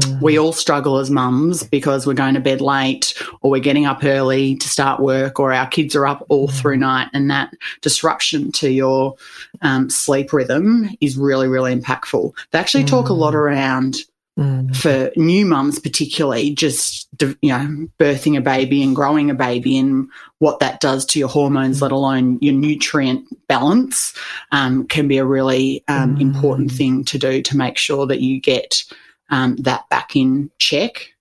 [0.02, 0.20] Mm.
[0.20, 4.04] We all struggle as mums because we're going to bed late or we're getting up
[4.04, 6.52] early to start work or our kids are up all mm.
[6.52, 7.08] through night.
[7.14, 9.16] And that disruption to your
[9.62, 12.34] um, sleep rhythm is really, really impactful.
[12.50, 12.88] They actually mm.
[12.88, 13.36] talk a lot mm.
[13.36, 13.96] around
[14.38, 14.76] Mm.
[14.76, 20.10] for new mums particularly just you know birthing a baby and growing a baby and
[20.40, 24.12] what that does to your hormones let alone your nutrient balance
[24.52, 26.20] um, can be a really um, mm.
[26.20, 28.84] important thing to do to make sure that you get
[29.30, 31.12] um, that back in check.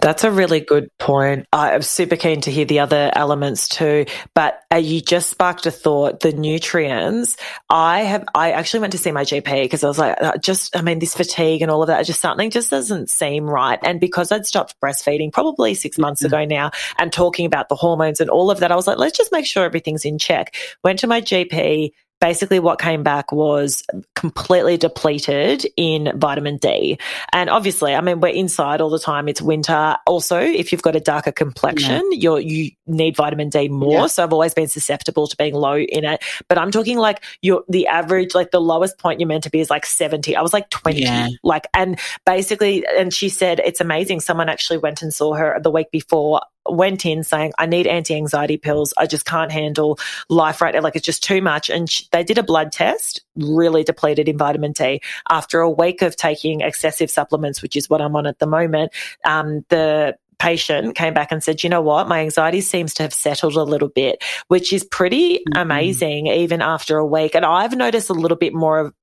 [0.00, 1.46] That's a really good point.
[1.52, 4.06] I'm super keen to hear the other elements too.
[4.34, 6.20] But uh, you just sparked a thought.
[6.20, 7.36] The nutrients.
[7.68, 8.24] I have.
[8.34, 10.76] I actually went to see my GP because I was like, uh, just.
[10.76, 12.06] I mean, this fatigue and all of that.
[12.06, 13.78] Just something just doesn't seem right.
[13.82, 16.34] And because I'd stopped breastfeeding probably six months mm-hmm.
[16.34, 19.16] ago now, and talking about the hormones and all of that, I was like, let's
[19.16, 20.54] just make sure everything's in check.
[20.84, 26.98] Went to my GP basically what came back was completely depleted in vitamin D.
[27.32, 29.28] And obviously, I mean, we're inside all the time.
[29.28, 29.96] It's winter.
[30.06, 32.18] Also, if you've got a darker complexion, yeah.
[32.18, 33.92] you're, you need vitamin D more.
[33.92, 34.06] Yeah.
[34.06, 36.22] So I've always been susceptible to being low in it.
[36.48, 39.60] But I'm talking like your, the average, like the lowest point you're meant to be
[39.60, 40.34] is like 70.
[40.36, 41.00] I was like 20.
[41.00, 41.28] Yeah.
[41.42, 44.20] Like, and basically, and she said, it's amazing.
[44.20, 48.14] Someone actually went and saw her the week before went in saying, I need anti
[48.14, 48.94] anxiety pills.
[48.96, 50.80] I just can't handle life right now.
[50.80, 51.70] Like it's just too much.
[51.70, 55.00] And she, they did a blood test, really depleted in vitamin D.
[55.30, 58.92] After a week of taking excessive supplements, which is what I'm on at the moment,
[59.24, 63.12] um, the patient came back and said, you know what, my anxiety seems to have
[63.12, 65.58] settled a little bit, which is pretty mm-hmm.
[65.60, 67.34] amazing even after a week.
[67.34, 68.94] And I've noticed a little bit more of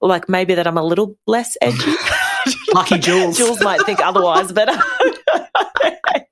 [0.00, 1.92] like maybe that I'm a little less edgy.
[2.74, 3.36] Lucky Jules.
[3.36, 4.68] Jules might think otherwise, but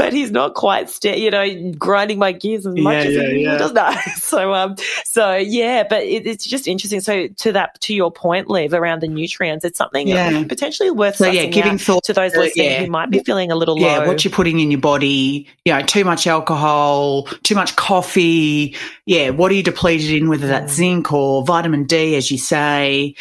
[0.00, 3.42] but he's not quite, st- you know, grinding my gears as much yeah, as he
[3.42, 3.58] yeah.
[3.58, 3.72] does.
[3.74, 4.02] that.
[4.16, 7.00] So, um, so yeah, but it, it's just interesting.
[7.02, 10.44] So to that, to your point, Liv, around the nutrients, it's something yeah.
[10.44, 11.16] potentially worth.
[11.16, 12.80] So yeah, giving thought to those listening yeah.
[12.80, 14.06] who might be feeling a little yeah, low.
[14.06, 18.74] what you're putting in your body, you know, too much alcohol, too much coffee.
[19.04, 20.30] Yeah, what are you depleted in?
[20.30, 20.76] Whether that's mm.
[20.76, 23.14] zinc or vitamin D, as you say.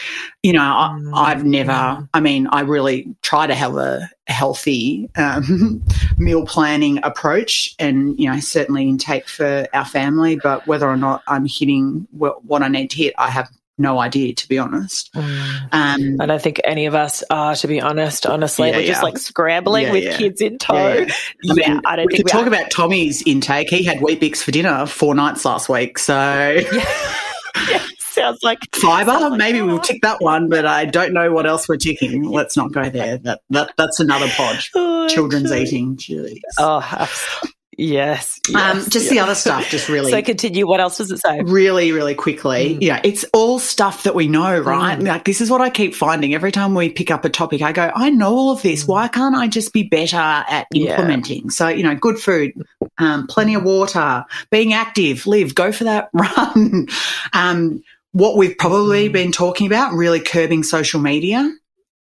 [0.44, 1.12] You know, mm.
[1.14, 1.74] I, I've never.
[1.74, 2.10] Mm.
[2.14, 5.84] I mean, I really try to have a healthy um,
[6.18, 11.24] meal planning approach and you know certainly intake for our family but whether or not
[11.28, 15.12] i'm hitting what i need to hit i have no idea to be honest.
[15.14, 15.70] Mm.
[15.72, 18.70] um, i don't think any of us are to be honest honestly.
[18.70, 18.88] Yeah, we're yeah.
[18.88, 21.14] just like scrambling yeah, with kids in tow yeah,
[21.50, 22.48] I, mean, I don't we think we talk are.
[22.48, 23.70] about tommy's intake.
[23.70, 26.60] He had Weet-Bix for dinner four nights last week so
[28.20, 29.12] sounds like fiber.
[29.12, 32.24] Sounds like Maybe we'll tick that one, but I don't know what else we're ticking.
[32.24, 33.18] Let's not go there.
[33.18, 34.60] That, that that's another pod.
[34.76, 35.98] Oh, Children's eating.
[35.98, 36.40] Jeez.
[36.58, 37.10] Oh,
[37.80, 38.42] Yes.
[38.50, 39.10] Um, yes um, just yes.
[39.10, 40.12] the other stuff, just really.
[40.12, 40.68] So continue.
[40.68, 41.40] What else does it say?
[41.42, 42.76] Really, really quickly.
[42.76, 42.82] Mm.
[42.82, 45.00] Yeah, it's all stuff that we know, right?
[45.00, 45.08] Mm.
[45.08, 47.62] Like this is what I keep finding every time we pick up a topic.
[47.62, 48.84] I go, I know all of this.
[48.84, 48.88] Mm.
[48.90, 51.44] Why can't I just be better at implementing?
[51.46, 51.52] Yeah.
[51.52, 52.52] So you know, good food,
[52.98, 56.88] um, plenty of water, being active, Liv, go for that run.
[57.32, 57.82] um,
[58.20, 59.14] what we've probably mm.
[59.14, 61.52] been talking about, really curbing social media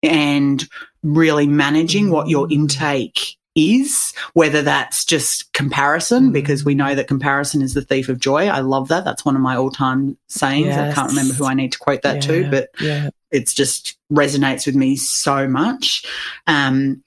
[0.02, 0.68] and
[1.02, 2.52] really managing what your mm.
[2.52, 6.32] intake is, whether that's just comparison, mm.
[6.32, 8.48] because we know that comparison is the thief of joy.
[8.48, 9.04] I love that.
[9.04, 10.66] That's one of my all time sayings.
[10.66, 10.92] Yes.
[10.92, 12.20] I can't remember who I need to quote that yeah.
[12.20, 13.10] to, but yeah.
[13.30, 16.04] it's just resonates with me so much.
[16.46, 17.02] Um,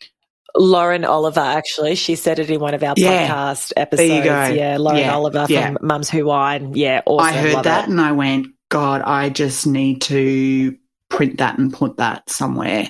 [0.55, 4.09] Lauren Oliver, actually, she said it in one of our yeah, podcast episodes.
[4.09, 4.47] There you go.
[4.47, 6.73] Yeah, Lauren yeah, Oliver from Mums Who Wine.
[6.75, 7.27] Yeah, awesome.
[7.27, 7.91] I heard that it.
[7.91, 10.77] and I went, God, I just need to
[11.09, 12.89] print that and put that somewhere.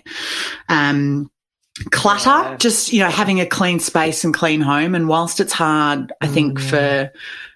[0.70, 1.32] Um,
[1.90, 2.58] clutter, yeah.
[2.58, 4.94] just, you know, having a clean space and clean home.
[4.94, 6.70] And whilst it's hard, I think mm.
[6.70, 7.12] for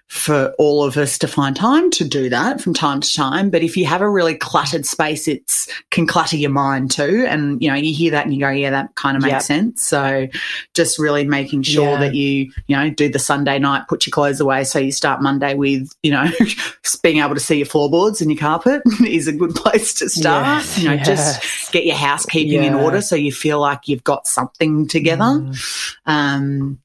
[0.08, 3.50] for all of us to find time to do that from time to time.
[3.50, 7.26] But if you have a really cluttered space, it's can clutter your mind too.
[7.28, 9.42] And you know, you hear that and you go, yeah, that kind of makes yep.
[9.42, 9.82] sense.
[9.82, 10.28] So
[10.74, 12.00] just really making sure yeah.
[12.00, 14.62] that you, you know, do the Sunday night, put your clothes away.
[14.62, 16.30] So you start Monday with, you know,
[17.02, 20.46] being able to see your floorboards and your carpet is a good place to start.
[20.46, 21.06] Yes, you know, yes.
[21.06, 22.68] just get your housekeeping yeah.
[22.68, 25.24] in order so you feel like you've got something together.
[25.24, 25.96] Mm.
[26.06, 26.78] Um,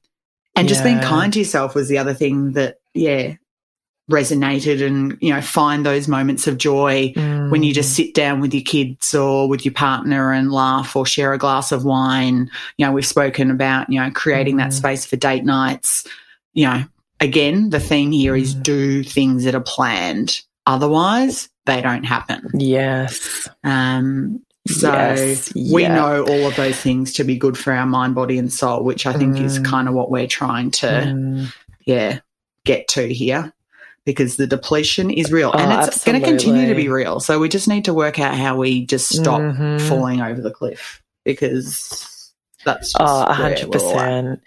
[0.54, 0.74] and yeah.
[0.74, 3.34] just being kind to yourself was the other thing that yeah,
[4.10, 7.50] resonated and, you know, find those moments of joy mm.
[7.50, 7.96] when you just mm.
[7.96, 11.72] sit down with your kids or with your partner and laugh or share a glass
[11.72, 12.50] of wine.
[12.76, 14.58] You know, we've spoken about, you know, creating mm.
[14.58, 16.06] that space for date nights.
[16.52, 16.84] You know,
[17.20, 18.62] again, the theme here is Mm.
[18.62, 20.42] do things that are planned.
[20.66, 22.48] Otherwise, they don't happen.
[22.54, 23.48] Yes.
[23.64, 25.94] Um, so Yes, we yeah.
[25.94, 29.06] know all of those things to be good for our mind, body, and soul, which
[29.06, 29.64] I think is Mm.
[29.64, 31.52] kind of what we're trying to, Mm.
[31.86, 32.18] yeah,
[32.64, 33.52] get to here
[34.04, 37.20] because the depletion is real oh, and it's going to continue to be real.
[37.20, 39.88] So we just need to work out how we just stop mm-hmm.
[39.88, 42.32] falling over the cliff because
[42.64, 44.40] that's just oh, 100%.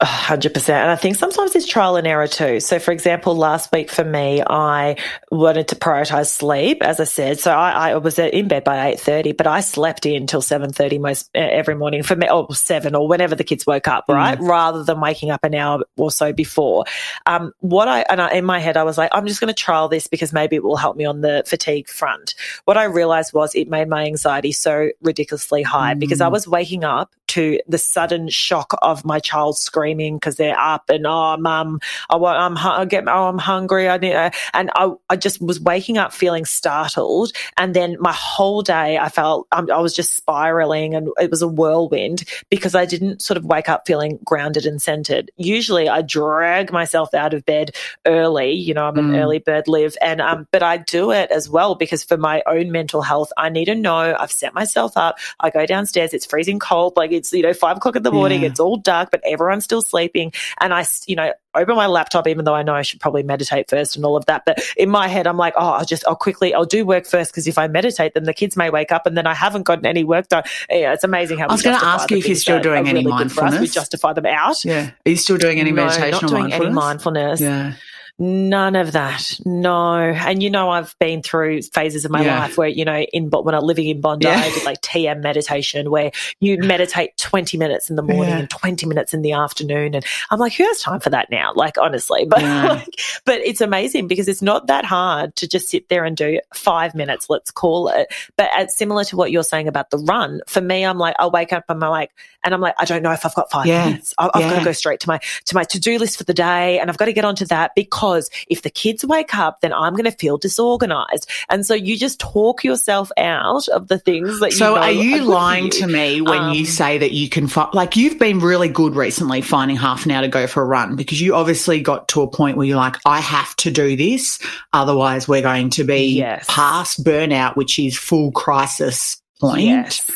[0.00, 0.68] 100%.
[0.68, 2.60] And I think sometimes it's trial and error too.
[2.60, 4.96] So, for example, last week for me, I
[5.32, 7.40] wanted to prioritize sleep, as I said.
[7.40, 11.30] So I, I was in bed by 8.30, but I slept in till 7.30 most
[11.34, 14.38] every morning for me, or 7 or whenever the kids woke up, right?
[14.38, 14.48] Mm.
[14.48, 16.84] Rather than waking up an hour or so before.
[17.26, 19.54] Um, what I, and I, in my head, I was like, I'm just going to
[19.54, 22.36] trial this because maybe it will help me on the fatigue front.
[22.66, 25.98] What I realized was it made my anxiety so ridiculously high mm.
[25.98, 30.58] because I was waking up to the sudden shock of my child screaming because they're
[30.58, 34.70] up and oh mum I want I'm I get oh I'm hungry I need and
[34.74, 39.46] I I just was waking up feeling startled and then my whole day I felt
[39.52, 43.44] um, I was just spiraling and it was a whirlwind because I didn't sort of
[43.44, 47.72] wake up feeling grounded and centered usually I drag myself out of bed
[48.06, 49.16] early you know I'm an Mm.
[49.18, 52.70] early bird Liv and um but I do it as well because for my own
[52.72, 56.58] mental health I need to know I've set myself up I go downstairs it's freezing
[56.58, 58.48] cold like it's you know five o'clock in the morning Yeah.
[58.48, 62.44] it's all dark but everyone's still sleeping and I you know open my laptop even
[62.44, 65.08] though I know I should probably meditate first and all of that but in my
[65.08, 67.66] head I'm like oh I'll just I'll quickly I'll do work first because if I
[67.68, 70.44] meditate then the kids may wake up and then I haven't gotten any work done
[70.70, 73.04] yeah it's amazing how I was gonna ask you if you're still doing are any
[73.04, 74.90] really good we justify them out Yeah.
[75.04, 76.60] Are you still doing any no, meditation not or doing mindfulness?
[76.66, 77.72] any mindfulness Yeah.
[78.20, 79.38] None of that.
[79.44, 79.94] No.
[79.96, 82.40] And you know, I've been through phases of my Yeah.
[82.40, 84.40] life where, you know, in when I was living in Bondi, Yeah.
[84.40, 88.38] I did like TM meditation where you meditate 20 minutes in the morning Yeah.
[88.40, 89.94] and 20 minutes in the afternoon.
[89.94, 91.52] And I'm like, who has time for that now?
[91.54, 92.26] Like, honestly.
[92.38, 96.16] But, like, but it's amazing because it's not that hard to just sit there and
[96.16, 98.12] do five minutes, let's call it.
[98.36, 100.40] But it's similar to what you're saying about the run.
[100.46, 102.10] For me, I'm like, I'll wake up and I'm like,
[102.44, 104.14] and I'm like, I don't know if I've got five minutes.
[104.18, 106.34] I- I've got to go straight to my to my to do list for the
[106.34, 108.07] day, and I've got to get onto that because
[108.48, 111.28] if the kids wake up, then I'm going to feel disorganized.
[111.48, 114.56] And so you just talk yourself out of the things that you.
[114.56, 115.70] So know are you for lying you.
[115.70, 118.94] to me when Um, you say that you can find, like, you've been really good
[118.96, 122.22] recently finding half an hour to go for a run because you obviously got to
[122.22, 124.38] a point where you're like, I have to do this.
[124.72, 126.44] Otherwise, we're going to be Yes.
[126.48, 129.62] past burnout, which is full crisis point.
[129.62, 130.10] Yes.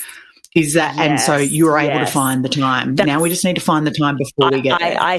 [0.55, 2.09] Is that, and so you were able yes.
[2.09, 2.97] to find the time.
[2.97, 5.01] That's- now we just need to find the time before we get there.
[5.01, 5.19] I, I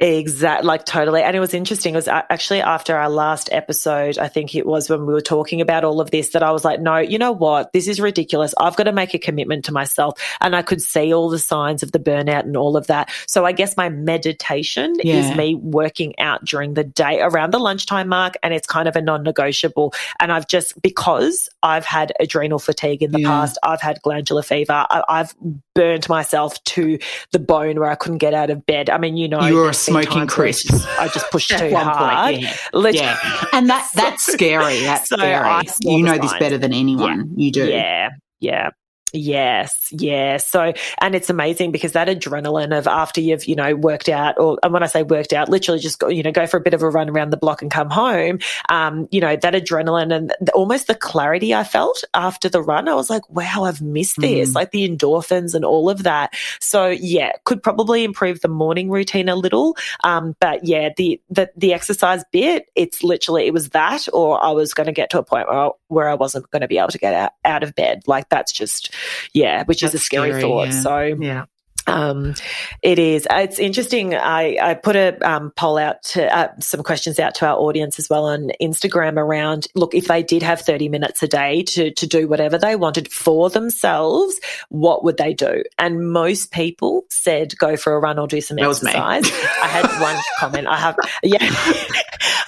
[0.00, 1.22] Exactly, like totally.
[1.22, 1.94] And it was interesting.
[1.94, 5.20] It was uh, actually after our last episode, I think it was when we were
[5.20, 7.72] talking about all of this, that I was like, no, you know what?
[7.72, 8.54] This is ridiculous.
[8.58, 10.20] I've got to make a commitment to myself.
[10.40, 13.10] And I could see all the signs of the burnout and all of that.
[13.28, 15.14] So I guess my meditation Yeah.
[15.14, 18.34] is me working out during the day around the lunchtime mark.
[18.42, 19.94] And it's kind of a non negotiable.
[20.18, 23.28] And I've just, because I've had adrenal fatigue in the Yeah.
[23.28, 25.34] past, I've had glandular fever, I, I've
[25.74, 26.98] burnt myself to
[27.30, 28.90] the bone where I couldn't get out of bed.
[28.90, 30.66] I mean, you know, You were a there's been smoking times where crisp.
[30.74, 32.34] it's- I just pushed too one point, hard.
[32.36, 32.56] yeah.
[32.94, 33.44] Yeah.
[33.52, 34.80] And that that's scary.
[34.80, 35.64] That's So scary.
[35.80, 37.32] You know this better than anyone.
[37.36, 37.66] You do.
[37.68, 38.70] Yeah, yeah.
[39.16, 40.44] Yes, yes.
[40.46, 44.58] So, and it's amazing because that adrenaline of after you've, you know, worked out, or
[44.62, 46.74] and when I say worked out, literally just go, you know, go for a bit
[46.74, 48.40] of a run around the block and come home.
[48.68, 52.88] Um, you know, that adrenaline and the, almost the clarity I felt after the run,
[52.88, 54.54] I was like, wow, I've missed this, Mm.
[54.56, 56.34] like the endorphins and all of that.
[56.60, 59.76] So, yeah, could probably improve the morning routine a little.
[60.02, 64.50] Um, but yeah, the the the exercise bit, it's literally it was that, or I
[64.50, 66.78] was going to get to a point where I, where I wasn't going to be
[66.78, 68.02] able to get out, out of bed.
[68.08, 68.92] Like that's just
[69.32, 70.68] yeah, which is a scary, scary, thought.
[70.68, 70.80] yeah.
[70.80, 71.44] So Yeah.
[71.86, 72.34] um,
[72.82, 73.26] it is.
[73.30, 74.14] It's interesting.
[74.14, 77.98] I, I put a um, poll out to uh, some questions out to our audience
[77.98, 81.90] as well on Instagram around look, if they did have 30 minutes a day to,
[81.92, 84.40] to do whatever they wanted for themselves,
[84.70, 85.62] what would they do?
[85.78, 89.30] And most people said go for a run or do some That exercise.
[89.62, 90.66] I had one comment.
[90.66, 91.50] I have, yeah.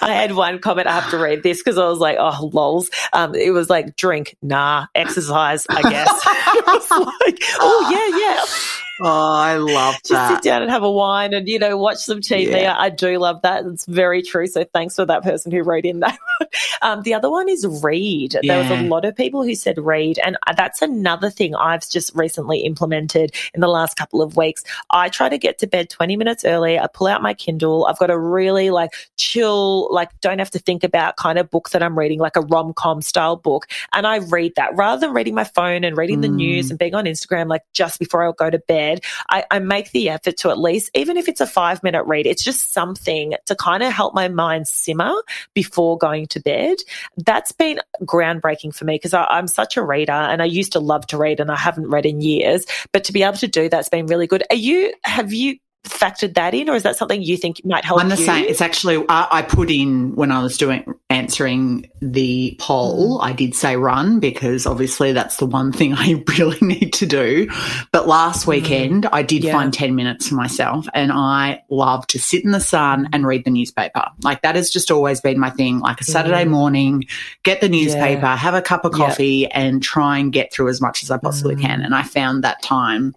[0.07, 0.87] I had one comment.
[0.87, 2.89] I have to read this because I was like, oh, lols.
[3.13, 6.07] Um, it was like, drink, nah, exercise, I guess.
[6.89, 10.03] Like, oh, yeah, yeah Oh, I love that.
[10.05, 12.49] just sit down and have a wine and you know watch some TV.
[12.51, 12.75] Yeah.
[12.77, 13.65] I do love that.
[13.65, 14.47] It's very true.
[14.47, 16.17] So thanks for that person who wrote in that.
[16.81, 18.35] um, the other one is read.
[18.43, 22.15] There was a lot of people who said read, and that's another thing I've just
[22.15, 24.63] recently implemented in the last couple of weeks.
[24.89, 26.79] I try to get to bed twenty minutes early.
[26.79, 27.85] I pull out my Kindle.
[27.85, 31.69] I've got a really like chill, like don't have to think about kind of book
[31.69, 35.13] that I'm reading, like a rom com style book, and I read that rather than
[35.13, 36.35] reading my phone and reading the Mm.
[36.35, 38.86] news and being on Instagram like just before I go to bed.
[38.87, 42.03] Bed, I, I make the effort to at least, even if it's a five minute
[42.03, 45.13] read, it's just something to kind of help my mind simmer
[45.53, 46.77] before going to bed.
[47.17, 51.07] That's been groundbreaking for me because I'm such a reader and I used to love
[51.07, 52.65] to read and I haven't read in years.
[52.91, 54.43] But to be able to do that's been really good.
[54.49, 57.99] Are you, have you factored that in, or is that something you think might help?
[57.99, 58.25] I'm the you?
[58.25, 58.45] same.
[58.45, 63.19] It's actually I, I, put in when I was doing answering the poll.
[63.19, 63.23] Mm.
[63.23, 67.49] I did say run because obviously that's the one thing I really need to do.
[67.91, 68.49] But last mm.
[68.49, 69.05] weekend.
[69.07, 69.53] I did yeah.
[69.53, 73.45] find ten minutes for myself, and I love to sit in the sun and read
[73.45, 74.05] the newspaper.
[74.23, 75.79] Like that has just always been my thing.
[75.79, 76.49] Like a Saturday mm.
[76.49, 77.05] morning,
[77.43, 78.35] get the newspaper, yeah.
[78.35, 81.55] have a cup of coffee, and try and get through as much as I possibly
[81.55, 81.81] can.
[81.81, 81.85] Mm.
[81.85, 83.15] And I found that time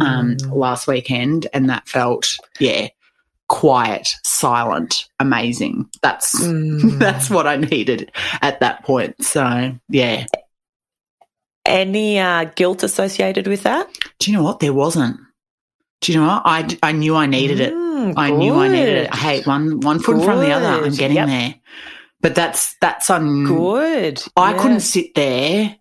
[0.00, 2.88] um, last weekend, and that felt yeah
[3.48, 5.88] quiet, silent, amazing.
[6.02, 6.98] That's mm.
[6.98, 8.10] that's what I needed
[8.42, 9.22] at that point.
[9.22, 10.26] So yeah.
[11.66, 13.88] Any uh, guilt associated with that?
[14.18, 14.60] Do you know what?
[14.60, 15.18] There wasn't.
[16.02, 16.42] Do you know what?
[16.44, 17.72] I, I knew I needed it.
[17.72, 19.14] Mm, I knew I needed it.
[19.14, 20.84] Hey, one one foot in front of the other.
[20.84, 21.28] I'm getting yep.
[21.28, 21.54] there.
[22.20, 24.22] But that's that's un- good.
[24.36, 24.58] I yeah.
[24.58, 25.76] couldn't sit there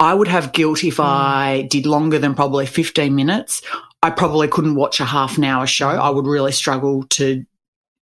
[0.00, 1.04] I would have guilt if mm.
[1.04, 3.62] I did longer than probably 15 minutes.
[4.02, 5.88] I probably couldn't watch a half an hour show.
[5.88, 7.44] I would really struggle to.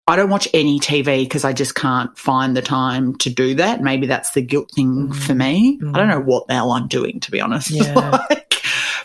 [0.07, 3.81] I don't watch any TV because I just can't find the time to do that.
[3.81, 5.15] Maybe that's the guilt thing mm.
[5.15, 5.79] for me.
[5.79, 5.95] Mm.
[5.95, 7.71] I don't know what the hell I'm doing, to be honest.
[7.71, 7.95] Yeah.
[8.31, 8.63] like,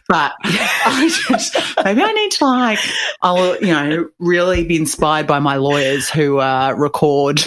[0.09, 2.79] but I just, maybe I need to like,
[3.21, 7.39] I'll, you know, really be inspired by my lawyers who uh, record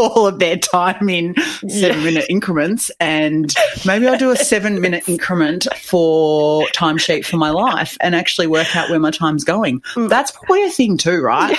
[0.00, 1.34] all of their time in
[1.68, 2.90] seven minute increments.
[3.00, 3.54] And
[3.86, 8.74] maybe I'll do a seven minute increment for timesheet for my life and actually work
[8.76, 9.80] out where my time's going.
[9.94, 10.08] Mm.
[10.08, 11.54] That's probably a thing too, right?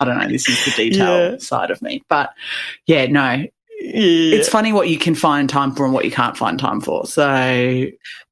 [0.00, 0.28] I don't know.
[0.28, 1.38] This is the detail yeah.
[1.38, 2.02] side of me.
[2.08, 2.32] But
[2.86, 3.44] yeah, no,
[3.80, 4.36] yeah.
[4.36, 7.06] It's funny what you can find time for and what you can't find time for.
[7.06, 7.86] So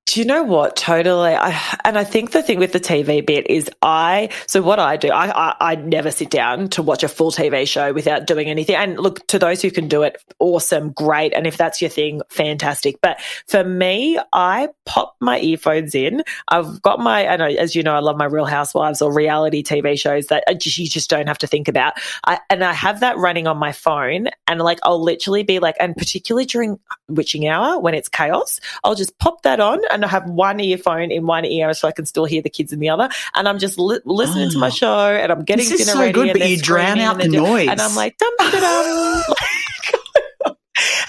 [0.09, 0.75] do you know what?
[0.75, 1.35] Totally.
[1.35, 4.97] I, and I think the thing with the TV bit is I, so what I
[4.97, 8.49] do, I, I, I, never sit down to watch a full TV show without doing
[8.49, 8.75] anything.
[8.75, 11.35] And look, to those who can do it, awesome, great.
[11.35, 13.03] And if that's your thing, fantastic.
[13.03, 16.23] But for me, I pop my earphones in.
[16.49, 20.01] I've got my, and as you know, I love my Real Housewives or reality TV
[20.01, 22.01] shows that you just don't have to think about.
[22.25, 25.77] I, and I have that running on my phone and like, I'll literally be like,
[25.79, 30.09] and particularly during witching hour when it's chaos, I'll just pop that on and I
[30.09, 32.89] have one earphone in one ear so I can still hear the kids in the
[32.89, 33.09] other.
[33.35, 34.53] And I'm just li- listening oh.
[34.53, 34.71] to my ah.
[34.71, 36.13] show and I'm getting this dinner so ready.
[36.13, 37.69] Good, but you drown out the noise.
[37.69, 38.33] And I'm like, dum.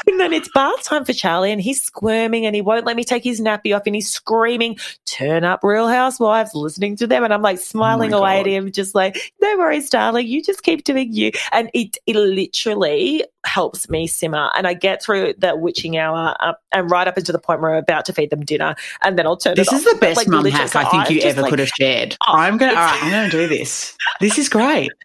[0.07, 3.03] and then it's bath time for Charlie and he's squirming and he won't let me
[3.03, 7.23] take his nappy off and he's screaming, turn up Real Housewives, listening to them.
[7.23, 8.47] And I'm like smiling oh away God.
[8.47, 11.31] at him, just like, no worries, darling, you just keep doing you.
[11.51, 14.49] And it, it literally helps me simmer.
[14.55, 17.73] And I get through the witching hour uh, and right up into the point where
[17.73, 18.75] I'm about to feed them dinner.
[19.01, 19.79] And then I'll turn this it off.
[19.79, 22.17] This is the best like, mum hack I think you ever like, could have shared.
[22.29, 23.97] Oh, I'm going to, all right, I'm to do this.
[24.19, 24.91] This is great.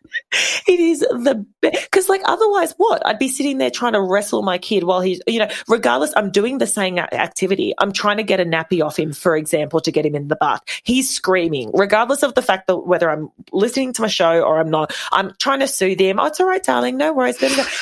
[0.68, 1.82] It is the best.
[1.90, 3.04] Because, like, otherwise, what?
[3.04, 6.30] I'd be sitting there trying to wrestle my kid while he's, you know, regardless, I'm
[6.30, 7.74] doing the same activity.
[7.78, 10.36] I'm trying to get a nappy off him, for example, to get him in the
[10.36, 10.60] bath.
[10.84, 14.70] He's screaming, regardless of the fact that whether I'm listening to my show or I'm
[14.70, 14.94] not.
[15.12, 16.20] I'm trying to soothe him.
[16.20, 16.96] Oh, it's all right, darling.
[16.96, 17.38] No worries.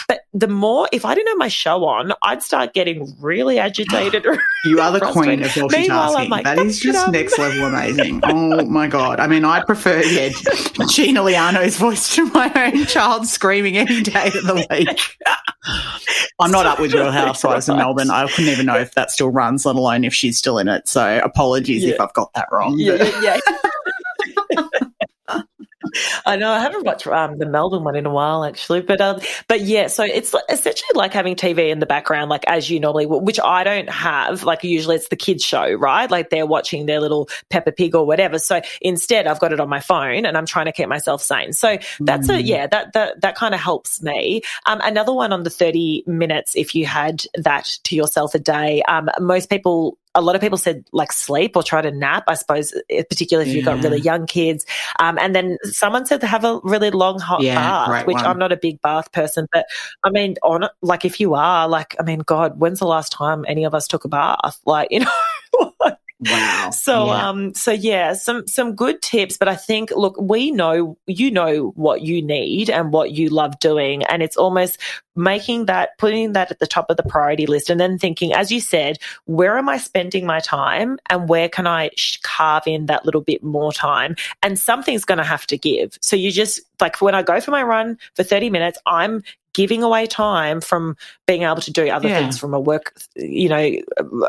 [0.09, 4.27] But the more, if I didn't have my show on, I'd start getting really agitated.
[4.65, 6.29] you are the queen of multitasking.
[6.31, 8.21] Like, that is just next level amazing.
[8.25, 9.21] oh my God.
[9.21, 10.31] I mean, I prefer, yeah,
[10.89, 15.19] Gina Liano's voice to my own child screaming any day of the week.
[16.41, 18.11] I'm not up with Real Housewives in Melbourne.
[18.11, 20.89] I couldn't even know if that still runs, let alone if she's still in it.
[20.89, 21.95] So apologies yeah.
[21.95, 22.79] if I've got that wrong.
[22.79, 23.39] Yeah.
[26.27, 29.21] I know I haven't watched um, the Melbourne one in a while actually, but um,
[29.49, 33.07] but yeah, so it's essentially like having TV in the background, like as you normally,
[33.07, 34.45] which I don't have.
[34.45, 36.11] Like usually it's the kids show, right?
[36.11, 38.39] Like they're watching their little Peppa Pig or whatever.
[38.39, 41.53] So instead, I've got it on my phone and I'm trying to keep myself sane.
[41.53, 42.37] So that's mm.
[42.37, 44.43] a yeah, that that that kind of helps me.
[44.67, 48.83] Um, another one on the thirty minutes, if you had that to yourself a day,
[48.83, 52.35] um, most people a lot of people said like sleep or try to nap, I
[52.35, 54.67] suppose, particularly if you've got really young kids.
[54.99, 58.27] Um, and then someone said to have a really long hot yeah, bath, which one.
[58.27, 59.67] I'm not a big bath person, but
[60.05, 63.45] I mean, on like if you are, like, I mean, God, when's the last time
[63.49, 64.61] any of us took a bath?
[64.67, 65.73] Like, you know,
[66.23, 66.71] Wow.
[66.83, 67.29] So yeah.
[67.29, 71.73] um so yeah, some some good tips, but I think look, we know you know
[71.75, 74.79] what you need and what you love doing and it's almost
[75.15, 78.51] making that putting that at the top of the priority list and then thinking as
[78.51, 81.91] you said, where am I spending my time and where can I
[82.23, 84.17] carve in that little bit more time?
[84.43, 85.99] And something's going to have to give.
[86.01, 89.23] So you just like when I go for my run for 30 minutes, I'm
[89.55, 90.97] giving away time from
[91.27, 92.19] being able to do other Yeah.
[92.19, 93.73] things from a work, you know,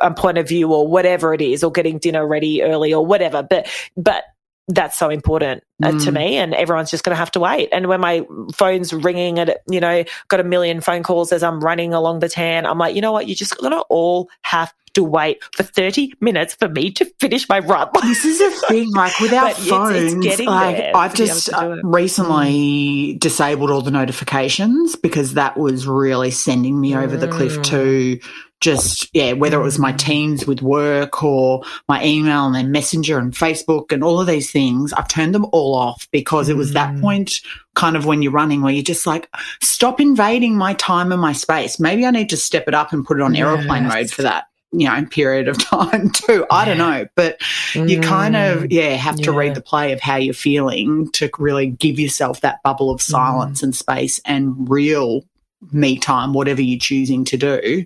[0.01, 3.43] a point of view or whatever it is, or getting dinner ready early or whatever.
[3.43, 3.67] But,
[3.97, 4.25] but
[4.69, 6.13] that's so important uh, to Mm.
[6.13, 9.55] me and everyone's just going to have to wait and when my phone's ringing and
[9.69, 12.95] you know got a million phone calls as i'm running along the tan i'm like
[12.95, 16.69] you know what you're just going to all have to wait for 30 minutes for
[16.69, 20.13] me to finish my run This is a thing, like with our But it's- phones,
[20.13, 24.95] it's getting like there I've to be able just uh, recently disabled all the notifications
[24.95, 27.63] because that was really sending me over the cliff Mm.
[27.65, 28.19] to
[28.61, 33.17] just yeah, whether it was my teams with work or my email and then messenger
[33.19, 36.71] and Facebook and all of these things, I've turned them all off because it was
[36.73, 37.01] that Mm.
[37.01, 37.41] point
[37.75, 39.27] kind of when you're running where you're just like,
[39.61, 41.77] stop invading my time and my space.
[41.79, 44.45] Maybe I need to step it up and put it on aeroplane mode for that.
[44.75, 46.45] You know, period of time too.
[46.51, 47.37] I don't know, but
[47.75, 48.67] you kind of Mm.
[48.71, 49.37] yeah have to Yeah.
[49.37, 53.59] read the play of how you're feeling to really give yourself that bubble of silence
[53.61, 53.63] Mm.
[53.63, 55.23] and space and real
[55.71, 57.85] me time whatever you're choosing to do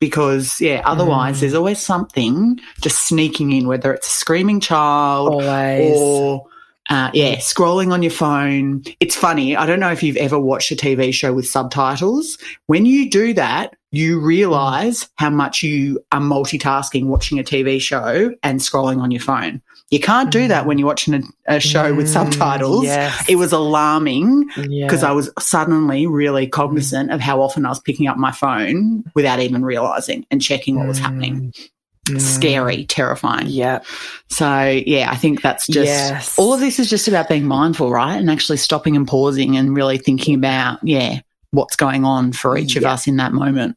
[0.00, 1.40] because yeah otherwise Mm.
[1.40, 6.46] there's always something just sneaking in whether it's a screaming child always or
[6.90, 8.84] uh, yeah, scrolling on your phone.
[9.00, 9.56] It's funny.
[9.56, 12.36] I don't know if you've ever watched a TV show with subtitles.
[12.66, 18.32] When you do that, you realize how much you are multitasking watching a TV show
[18.42, 19.60] and scrolling on your phone.
[19.90, 21.22] You can't do that when you're watching a,
[21.56, 22.84] a show with Mm, subtitles.
[22.84, 23.28] yes.
[23.28, 25.08] It was alarming because Yeah.
[25.10, 29.40] I was suddenly really cognizant of how often I was picking up my phone without
[29.40, 31.52] even realizing and checking what was happening.
[32.08, 32.20] Mm.
[32.20, 33.46] Scary, terrifying.
[33.46, 33.78] yeah
[34.28, 36.38] So yeah, I think that's just Yes.
[36.38, 38.16] all of this is just about being mindful, right?
[38.16, 41.20] And actually stopping and pausing and really thinking about, yeah,
[41.52, 42.92] what's going on for each of Yeah.
[42.92, 43.76] us in that moment.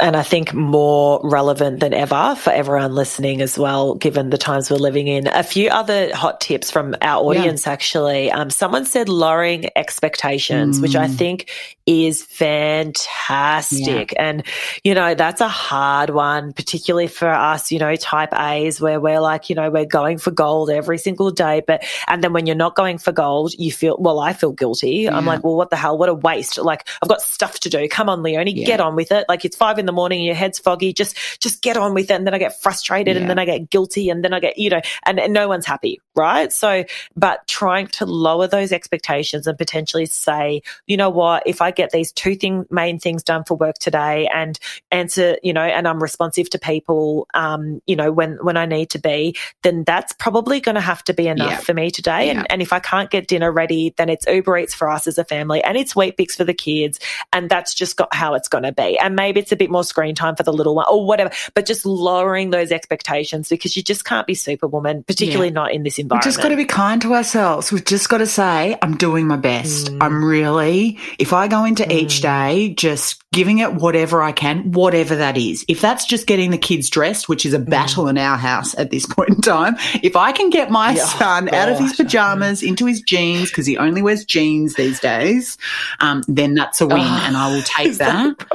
[0.00, 4.68] and I think more relevant than ever for everyone listening as well, given the times
[4.68, 5.28] we're living in.
[5.28, 8.30] A few other hot tips from our audience, actually.
[8.32, 11.14] Um, someone said lowering expectations, which I Mm.
[11.16, 11.50] think
[11.86, 14.14] is fantastic.
[14.18, 14.42] And,
[14.82, 19.20] you know, that's a hard one, particularly for us, you know, type A's where we're
[19.20, 21.62] like, you know, we're going for gold every single day.
[21.64, 25.08] But, and then when you're not going for gold, you feel, well, I feel guilty.
[25.08, 25.96] I'm like, well, what the hell?
[25.98, 26.58] What a waste.
[26.58, 27.86] Like, I've got stuff to do.
[27.88, 28.66] Come on, Leonie, Yeah.
[28.66, 29.26] get on with it.
[29.28, 30.92] Like, it's five in the morning and your head's foggy.
[30.92, 32.14] Just, just get on with it.
[32.14, 33.22] And then I get frustrated Yeah.
[33.22, 35.66] and then I get guilty and then I get, you know, and, and no one's
[35.66, 36.00] happy.
[36.16, 36.52] Right.
[36.52, 36.84] So,
[37.16, 41.90] but trying to lower those expectations and potentially say, you know what, if I get
[41.90, 44.58] these two thing, main things done for work today and
[44.92, 48.90] answer, you know, and I'm responsive to people, um, you know, when, when I need
[48.90, 51.56] to be, then that's probably going to have to be enough Yeah.
[51.58, 52.26] for me today.
[52.26, 52.38] Yeah.
[52.38, 55.18] And, and if I can't get dinner ready, then it's Uber Eats for us as
[55.18, 57.00] a family and it's Weet-Bix for the kids.
[57.32, 58.98] And that's just got how it's going to be.
[58.98, 61.66] And maybe it's a bit more screen time for the little one or whatever, but
[61.66, 66.24] just lowering those expectations because you just can't be superwoman, particularly not in this environment.
[66.24, 67.72] We've just got to be kind to ourselves.
[67.72, 69.88] We've just got to say, I'm doing my best.
[69.88, 69.98] Mm.
[70.00, 75.16] I'm really, if I go into each day just giving it whatever I can, whatever
[75.16, 75.64] that is.
[75.68, 78.90] If that's just getting the kids dressed, which is a battle in our house at
[78.90, 80.96] this point in time, if I can get my Mm.
[80.96, 85.00] Yeah, son out of his pajamas into his jeans, because he only wears jeans these
[85.00, 85.58] days,
[86.00, 88.04] um, then that's a win Oh, and I will take that
[88.38, 88.46] that.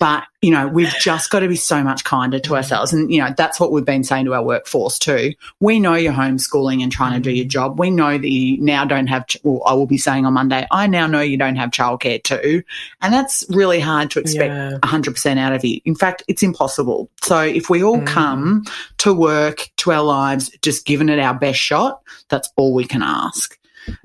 [0.00, 2.92] But, you know, we've just got to be so much kinder to ourselves.
[2.92, 5.34] And, you know, that's what we've been saying to our workforce too.
[5.60, 7.78] We know you're homeschooling and trying to do your job.
[7.78, 10.86] We know that you now don't have, well, I will be saying on Monday, I
[10.86, 12.62] now know you don't have childcare too.
[13.00, 14.78] And that's really hard to expect Yeah.
[14.82, 15.80] 100% out of you.
[15.84, 17.10] In fact, it's impossible.
[17.22, 18.06] So if we all Mm.
[18.06, 18.64] come
[18.98, 22.00] to work, to our lives, just giving it our best shot,
[22.30, 23.56] that's all we can ask.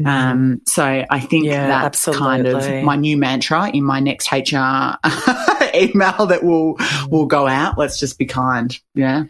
[0.06, 4.98] Um, so I think Yeah, that's kind of my new mantra in my next HR
[5.74, 6.78] email that will
[7.10, 7.78] will go out.
[7.78, 8.78] Let's just be kind.
[8.94, 9.24] Yeah,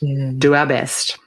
[0.00, 0.38] Mm.
[0.38, 1.18] do our best.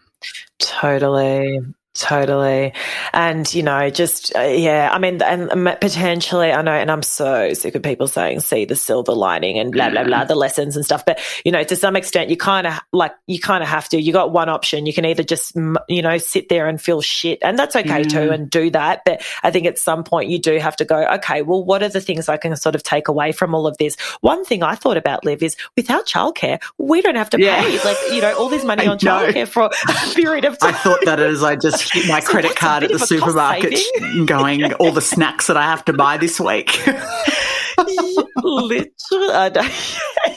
[0.60, 1.60] Totally.
[2.00, 2.74] Totally.
[3.14, 7.04] And, you know, just, uh, yeah, I mean, and um, potentially, I know, and I'm
[7.04, 10.78] so sick of people saying, see the silver lining and blah, blah, blah, the lessons
[10.78, 11.06] and stuff.
[11.06, 14.02] But, you know, to some extent, you kind of like, you kind of have to.
[14.02, 14.86] You got one option.
[14.86, 15.56] You can either just,
[15.90, 17.40] you know, sit there and feel shit.
[17.42, 19.02] And that's okay too, and do that.
[19.06, 21.90] But I think at some point, you do have to go, okay, well, what are
[21.90, 23.98] the things I can sort of take away from all of this?
[24.22, 27.62] One thing I thought about, Liv, is without childcare, we don't have to Yeah.
[27.62, 29.28] pay, like, you know, all this money I on know.
[29.28, 29.70] childcare for a
[30.16, 30.74] period of time.
[30.74, 33.06] I thought that as I just hit my So credit card at the of a
[33.06, 33.80] cost supermarket,
[34.28, 36.80] going all the snacks that I have to buy this week.
[38.44, 39.70] Literally, I know,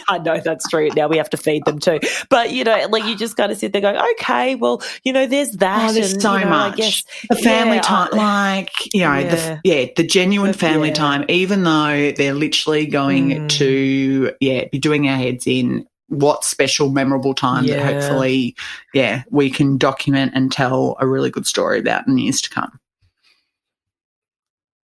[0.09, 0.89] I know that's true.
[0.95, 2.01] Now we have to feed them too.
[2.29, 5.27] But you know, like you just kind of sit there going, okay, well, you know,
[5.27, 5.91] there's that.
[5.91, 6.73] Oh, there's and, so you know, much.
[6.75, 9.31] I guess the family yeah, time, I- like you know, Yeah.
[9.35, 10.95] the yeah, the genuine family yeah.
[10.95, 11.25] time.
[11.29, 13.49] Even though they're literally going Mm.
[13.51, 15.87] to yeah, be doing our heads in.
[16.13, 18.55] What special, memorable time that hopefully,
[18.93, 22.79] yeah, we can document and tell a really good story about in years to come.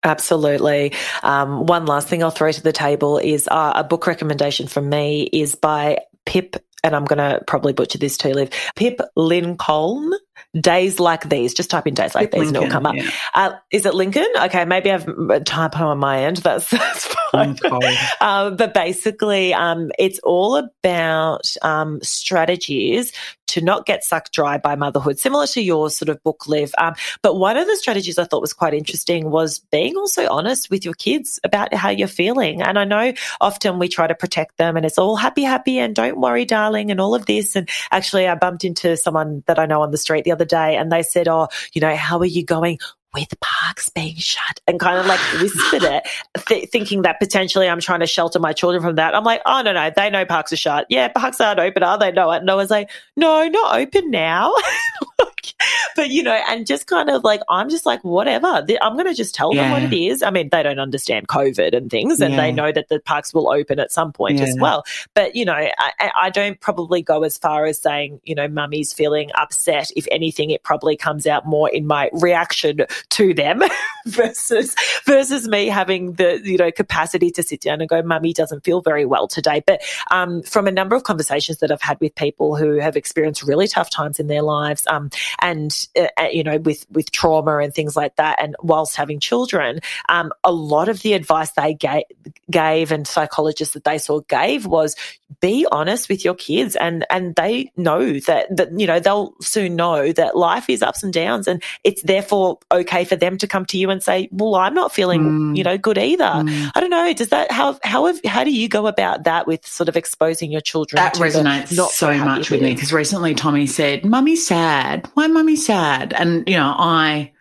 [0.04, 0.92] Absolutely.
[1.22, 4.88] Um, one last thing I'll throw to the table is uh, a book recommendation from
[4.88, 8.50] me is by Pip, and I'm going to probably butcher this too, Liv.
[8.76, 10.12] Pip Lincolne.
[10.58, 11.52] Days like these.
[11.52, 12.94] Just type in days like Pip these Lincolne, and it'll come up.
[12.94, 13.10] Yeah.
[13.34, 14.26] Uh, is it Lincoln?
[14.44, 16.38] Okay, maybe I've a typo on my end.
[16.38, 17.16] That's, that's fine.
[18.20, 23.12] um, but basically, um, it's all about um, strategies
[23.48, 26.72] to not get sucked dry by motherhood, similar to your sort of book, Liv.
[26.78, 30.70] Um, but one of the strategies I thought was quite interesting was being also honest
[30.70, 32.62] with your kids about how you're feeling.
[32.62, 35.94] And I know often we try to protect them and it's all happy, happy and
[35.94, 37.56] don't worry, darling, and all of this.
[37.56, 40.76] And actually, I bumped into someone that I know on the street the other day
[40.76, 42.78] and they said, Oh, you know, how are you going?
[43.14, 46.06] With parks being shut and kind of like whispered it,
[46.46, 49.14] th- thinking that potentially I'm trying to shelter my children from that.
[49.14, 50.86] I'm like, oh, no, no, they know parks are shut.
[50.88, 52.12] Yeah, parks aren't open, are they?
[52.12, 54.52] No, and I was like, no, not open now.
[55.96, 58.64] but you know, and just kind of like, I'm just like, whatever.
[58.80, 59.62] I'm going to just tell yeah.
[59.62, 60.22] them what it is.
[60.22, 62.40] I mean, they don't understand COVID and things, and yeah.
[62.40, 64.46] they know that the parks will open at some point yeah.
[64.46, 64.84] as well.
[65.14, 68.92] But you know, I, I, don't probably go as far as saying, you know, mummy's
[68.92, 69.90] feeling upset.
[69.96, 72.80] If anything, it probably comes out more in my reaction
[73.11, 73.62] to them
[74.07, 74.74] versus
[75.05, 78.80] versus me having the you know capacity to sit down and go, mummy doesn't feel
[78.80, 79.62] very well today.
[79.66, 83.42] But um, from a number of conversations that I've had with people who have experienced
[83.42, 85.11] really tough times in their lives, um,
[85.41, 89.20] and uh, uh, you know with with trauma and things like that, and whilst having
[89.20, 92.05] children, um, a lot of the advice they gave,
[92.51, 94.97] gave and psychologists that they saw gave was
[95.41, 99.76] be honest with your kids, and and they know that that you know they'll soon
[99.76, 103.66] know that life is ups and downs, and it's therefore okay for them to come
[103.66, 105.57] to you and say, "Well, I'm not feeling mm.
[105.57, 106.70] you know good either." Mm.
[106.74, 107.12] I don't know.
[107.12, 110.61] Does that how how how do you go about that with sort of exposing your
[110.61, 110.97] children?
[110.97, 115.09] That resonates so, so much with me because recently Tommy said, "Mummy's sad.
[115.14, 117.32] Why, mummy's sad?" And you know, I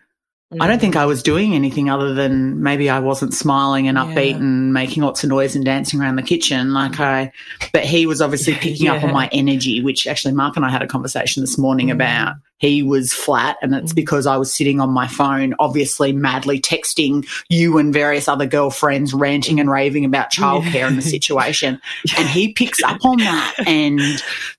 [0.60, 4.30] I don't think I was doing anything other than maybe I wasn't smiling and upbeat
[4.30, 4.36] yeah.
[4.36, 6.72] and making lots of noise and dancing around the kitchen.
[6.72, 7.32] Like I,
[7.72, 8.94] but he was obviously picking yeah.
[8.94, 11.92] up on my energy, which actually Mark and I had a conversation this morning mm.
[11.92, 13.96] about he was flat and it's mm.
[13.96, 19.14] because I was sitting on my phone, obviously madly texting you and various other girlfriends,
[19.14, 20.88] ranting and raving about childcare yeah.
[20.88, 21.80] and the situation.
[22.16, 23.54] And he picks up on that.
[23.66, 24.00] And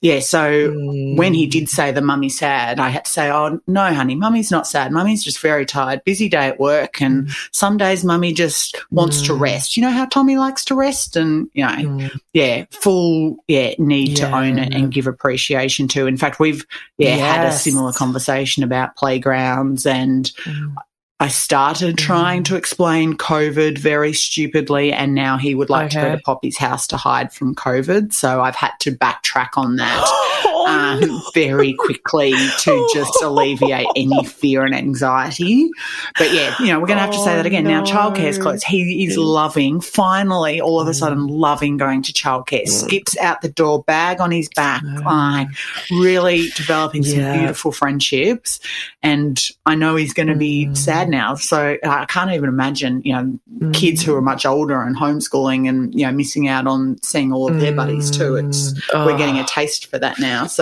[0.02, 1.18] yeah, so mm.
[1.18, 4.52] when he did say the mummy's sad, I had to say, Oh, no, honey, mummy's
[4.52, 4.92] not sad.
[4.92, 7.02] Mummy's just very tired, busy day at work.
[7.02, 7.50] And mm.
[7.52, 9.40] some days mummy just wants to mm.
[9.40, 9.76] rest.
[9.76, 11.16] You know how Tommy likes to rest?
[11.16, 12.20] And, you know, mm.
[12.34, 14.30] yeah, full, yeah, need yeah.
[14.30, 16.08] to own it and give appreciation to.
[16.08, 16.66] In fact, we've,
[16.98, 17.36] yeah, yes.
[17.36, 20.76] had a similar conversation about playgrounds and mm.
[21.22, 26.00] I started trying to explain COVID very stupidly, and now he would like okay.
[26.00, 28.14] to go to Poppy's house to hide from COVID.
[28.14, 30.02] So I've had to backtrack on that
[30.70, 35.70] um, very quickly to just alleviate any fear and anxiety.
[36.18, 37.64] But yeah, you know, we're going to have to say that again.
[37.64, 37.82] No.
[37.82, 38.64] Now, childcare's closed.
[38.64, 41.30] He is loving, finally, all of a sudden, mm.
[41.30, 42.64] loving going to childcare.
[42.64, 42.70] Mm.
[42.70, 45.04] Skips out the door, bag on his back, mm.
[45.04, 45.48] like
[45.92, 47.14] really developing yeah.
[47.14, 48.60] some beautiful friendships.
[49.02, 50.78] And I know he's going to be mm.
[50.78, 51.36] sad now.
[51.36, 53.74] So I can't even imagine, you know, mm.
[53.74, 57.50] kids who are much older and homeschooling and, you know, missing out on seeing all
[57.50, 57.78] of their mm.
[57.78, 58.36] buddies too.
[58.36, 59.06] It's, oh.
[59.06, 60.46] we're getting a taste for that now.
[60.48, 60.59] So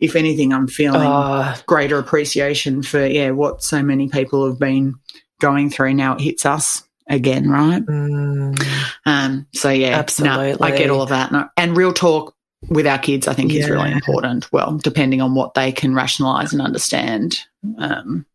[0.00, 1.54] if anything, I'm feeling oh.
[1.66, 4.94] greater appreciation for, yeah, what so many people have been
[5.40, 5.94] going through.
[5.94, 7.84] Now it hits us again, right?
[7.84, 8.64] Mm.
[9.06, 10.52] Um, so yeah, absolutely.
[10.52, 11.32] No, I get all of that.
[11.32, 12.34] No, and real talk
[12.68, 13.60] with our kids, I think yeah.
[13.62, 14.52] is really important.
[14.52, 17.38] Well, depending on what they can rationalize and understand.
[17.78, 18.26] Um,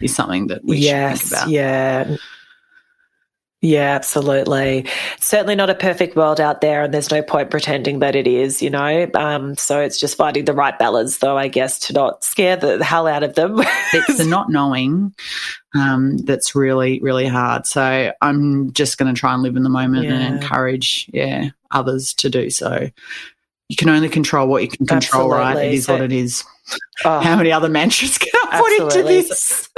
[0.00, 1.50] is something that we yes, should think about.
[1.50, 2.16] Yeah.
[3.60, 4.86] Yeah, absolutely.
[5.18, 8.62] Certainly not a perfect world out there, and there's no point pretending that it is,
[8.62, 9.10] you know.
[9.14, 12.84] Um, so it's just finding the right balance, though, I guess, to not scare the
[12.84, 13.56] hell out of them.
[13.92, 15.12] it's the not knowing
[15.74, 17.66] um, that's really, really hard.
[17.66, 20.14] So I'm just going to try and live in the moment yeah.
[20.14, 22.88] and encourage, yeah, others to do so.
[23.68, 25.62] You can only control what you can control, Absolutely.
[25.62, 25.66] right?
[25.66, 26.44] It is so, what it is.
[27.04, 29.68] Oh, How many other mantras can I put into this?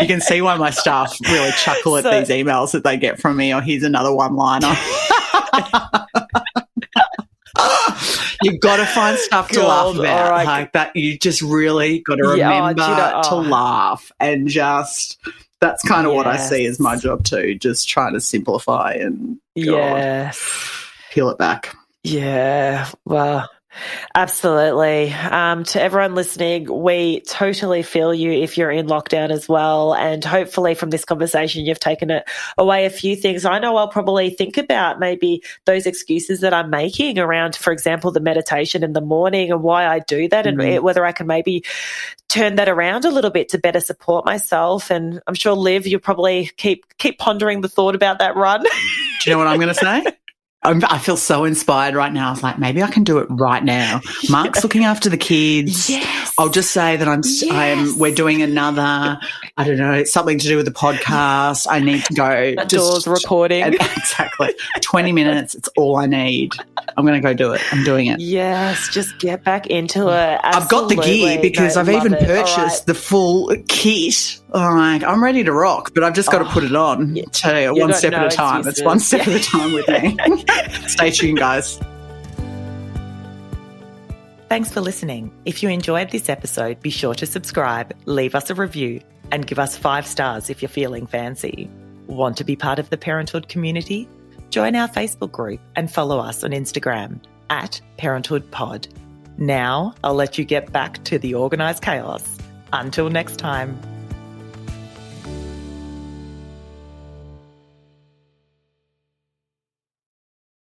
[0.00, 3.20] you can see why my staff really chuckle at so, these emails that they get
[3.20, 3.54] from me.
[3.54, 4.74] Or here's another one liner.
[8.42, 10.30] You've got to find stuff to God, laugh about.
[10.30, 10.44] Right.
[10.44, 15.18] Like that, you just really got to remember yeah, oh, to laugh and just.
[15.58, 16.16] That's kind of yes.
[16.16, 17.54] what I see as my job too.
[17.54, 20.38] Just trying to simplify and yes,
[21.10, 21.74] peel it back.
[22.04, 22.90] Yeah.
[23.06, 23.48] Well,
[24.14, 25.12] Absolutely.
[25.12, 29.94] Um, to everyone listening, we totally feel you if you're in lockdown as well.
[29.94, 33.44] And hopefully, from this conversation, you've taken it away a few things.
[33.44, 38.10] I know I'll probably think about maybe those excuses that I'm making around, for example,
[38.10, 40.60] the meditation in the morning and why I do that, mm-hmm.
[40.60, 41.64] and whether I can maybe
[42.28, 44.90] turn that around a little bit to better support myself.
[44.90, 48.62] And I'm sure, Liv, you'll probably keep keep pondering the thought about that run.
[48.62, 48.68] do
[49.26, 50.04] you know what I'm going to say?
[50.66, 52.28] I'm, i feel so inspired right now.
[52.28, 54.00] I was like, maybe I can do it right now.
[54.28, 55.88] Mark's looking after the kids.
[55.88, 56.32] Yes.
[56.36, 57.52] I'll just say that I'm, yes.
[57.52, 59.18] I'm, we're doing another,
[59.56, 61.68] I don't know, something to do with the podcast.
[61.70, 62.54] I need to go.
[62.66, 63.76] Doors recording.
[63.96, 64.54] Exactly.
[64.82, 65.54] 20 minutes.
[65.54, 66.52] It's all I need.
[66.96, 67.62] I'm going to go do it.
[67.72, 68.20] I'm doing it.
[68.20, 68.88] Yes.
[68.88, 70.40] Just get back into it.
[70.42, 70.50] Absolutely.
[70.52, 72.24] I've got the gear because no, I've even it.
[72.24, 72.86] purchased right.
[72.86, 74.40] the full kit.
[74.48, 77.16] Like, I'm ready to rock, but I've just got oh, to put it on.
[77.16, 77.24] Yeah.
[77.32, 78.60] Tell you, one step at a time.
[78.60, 78.78] Excuses.
[78.78, 79.34] It's one step yeah.
[79.34, 80.86] at a time with me.
[80.88, 81.80] Stay tuned, guys.
[84.48, 85.32] Thanks for listening.
[85.44, 89.00] If you enjoyed this episode, be sure to subscribe, leave us a review,
[89.32, 91.68] and give us five stars if you're feeling fancy.
[92.06, 94.08] Want to be part of the parenthood community?
[94.50, 97.20] Join our Facebook group and follow us on Instagram
[97.50, 98.86] at parenthoodpod.
[99.38, 102.38] Now I'll let you get back to the organised chaos.
[102.72, 103.78] Until next time.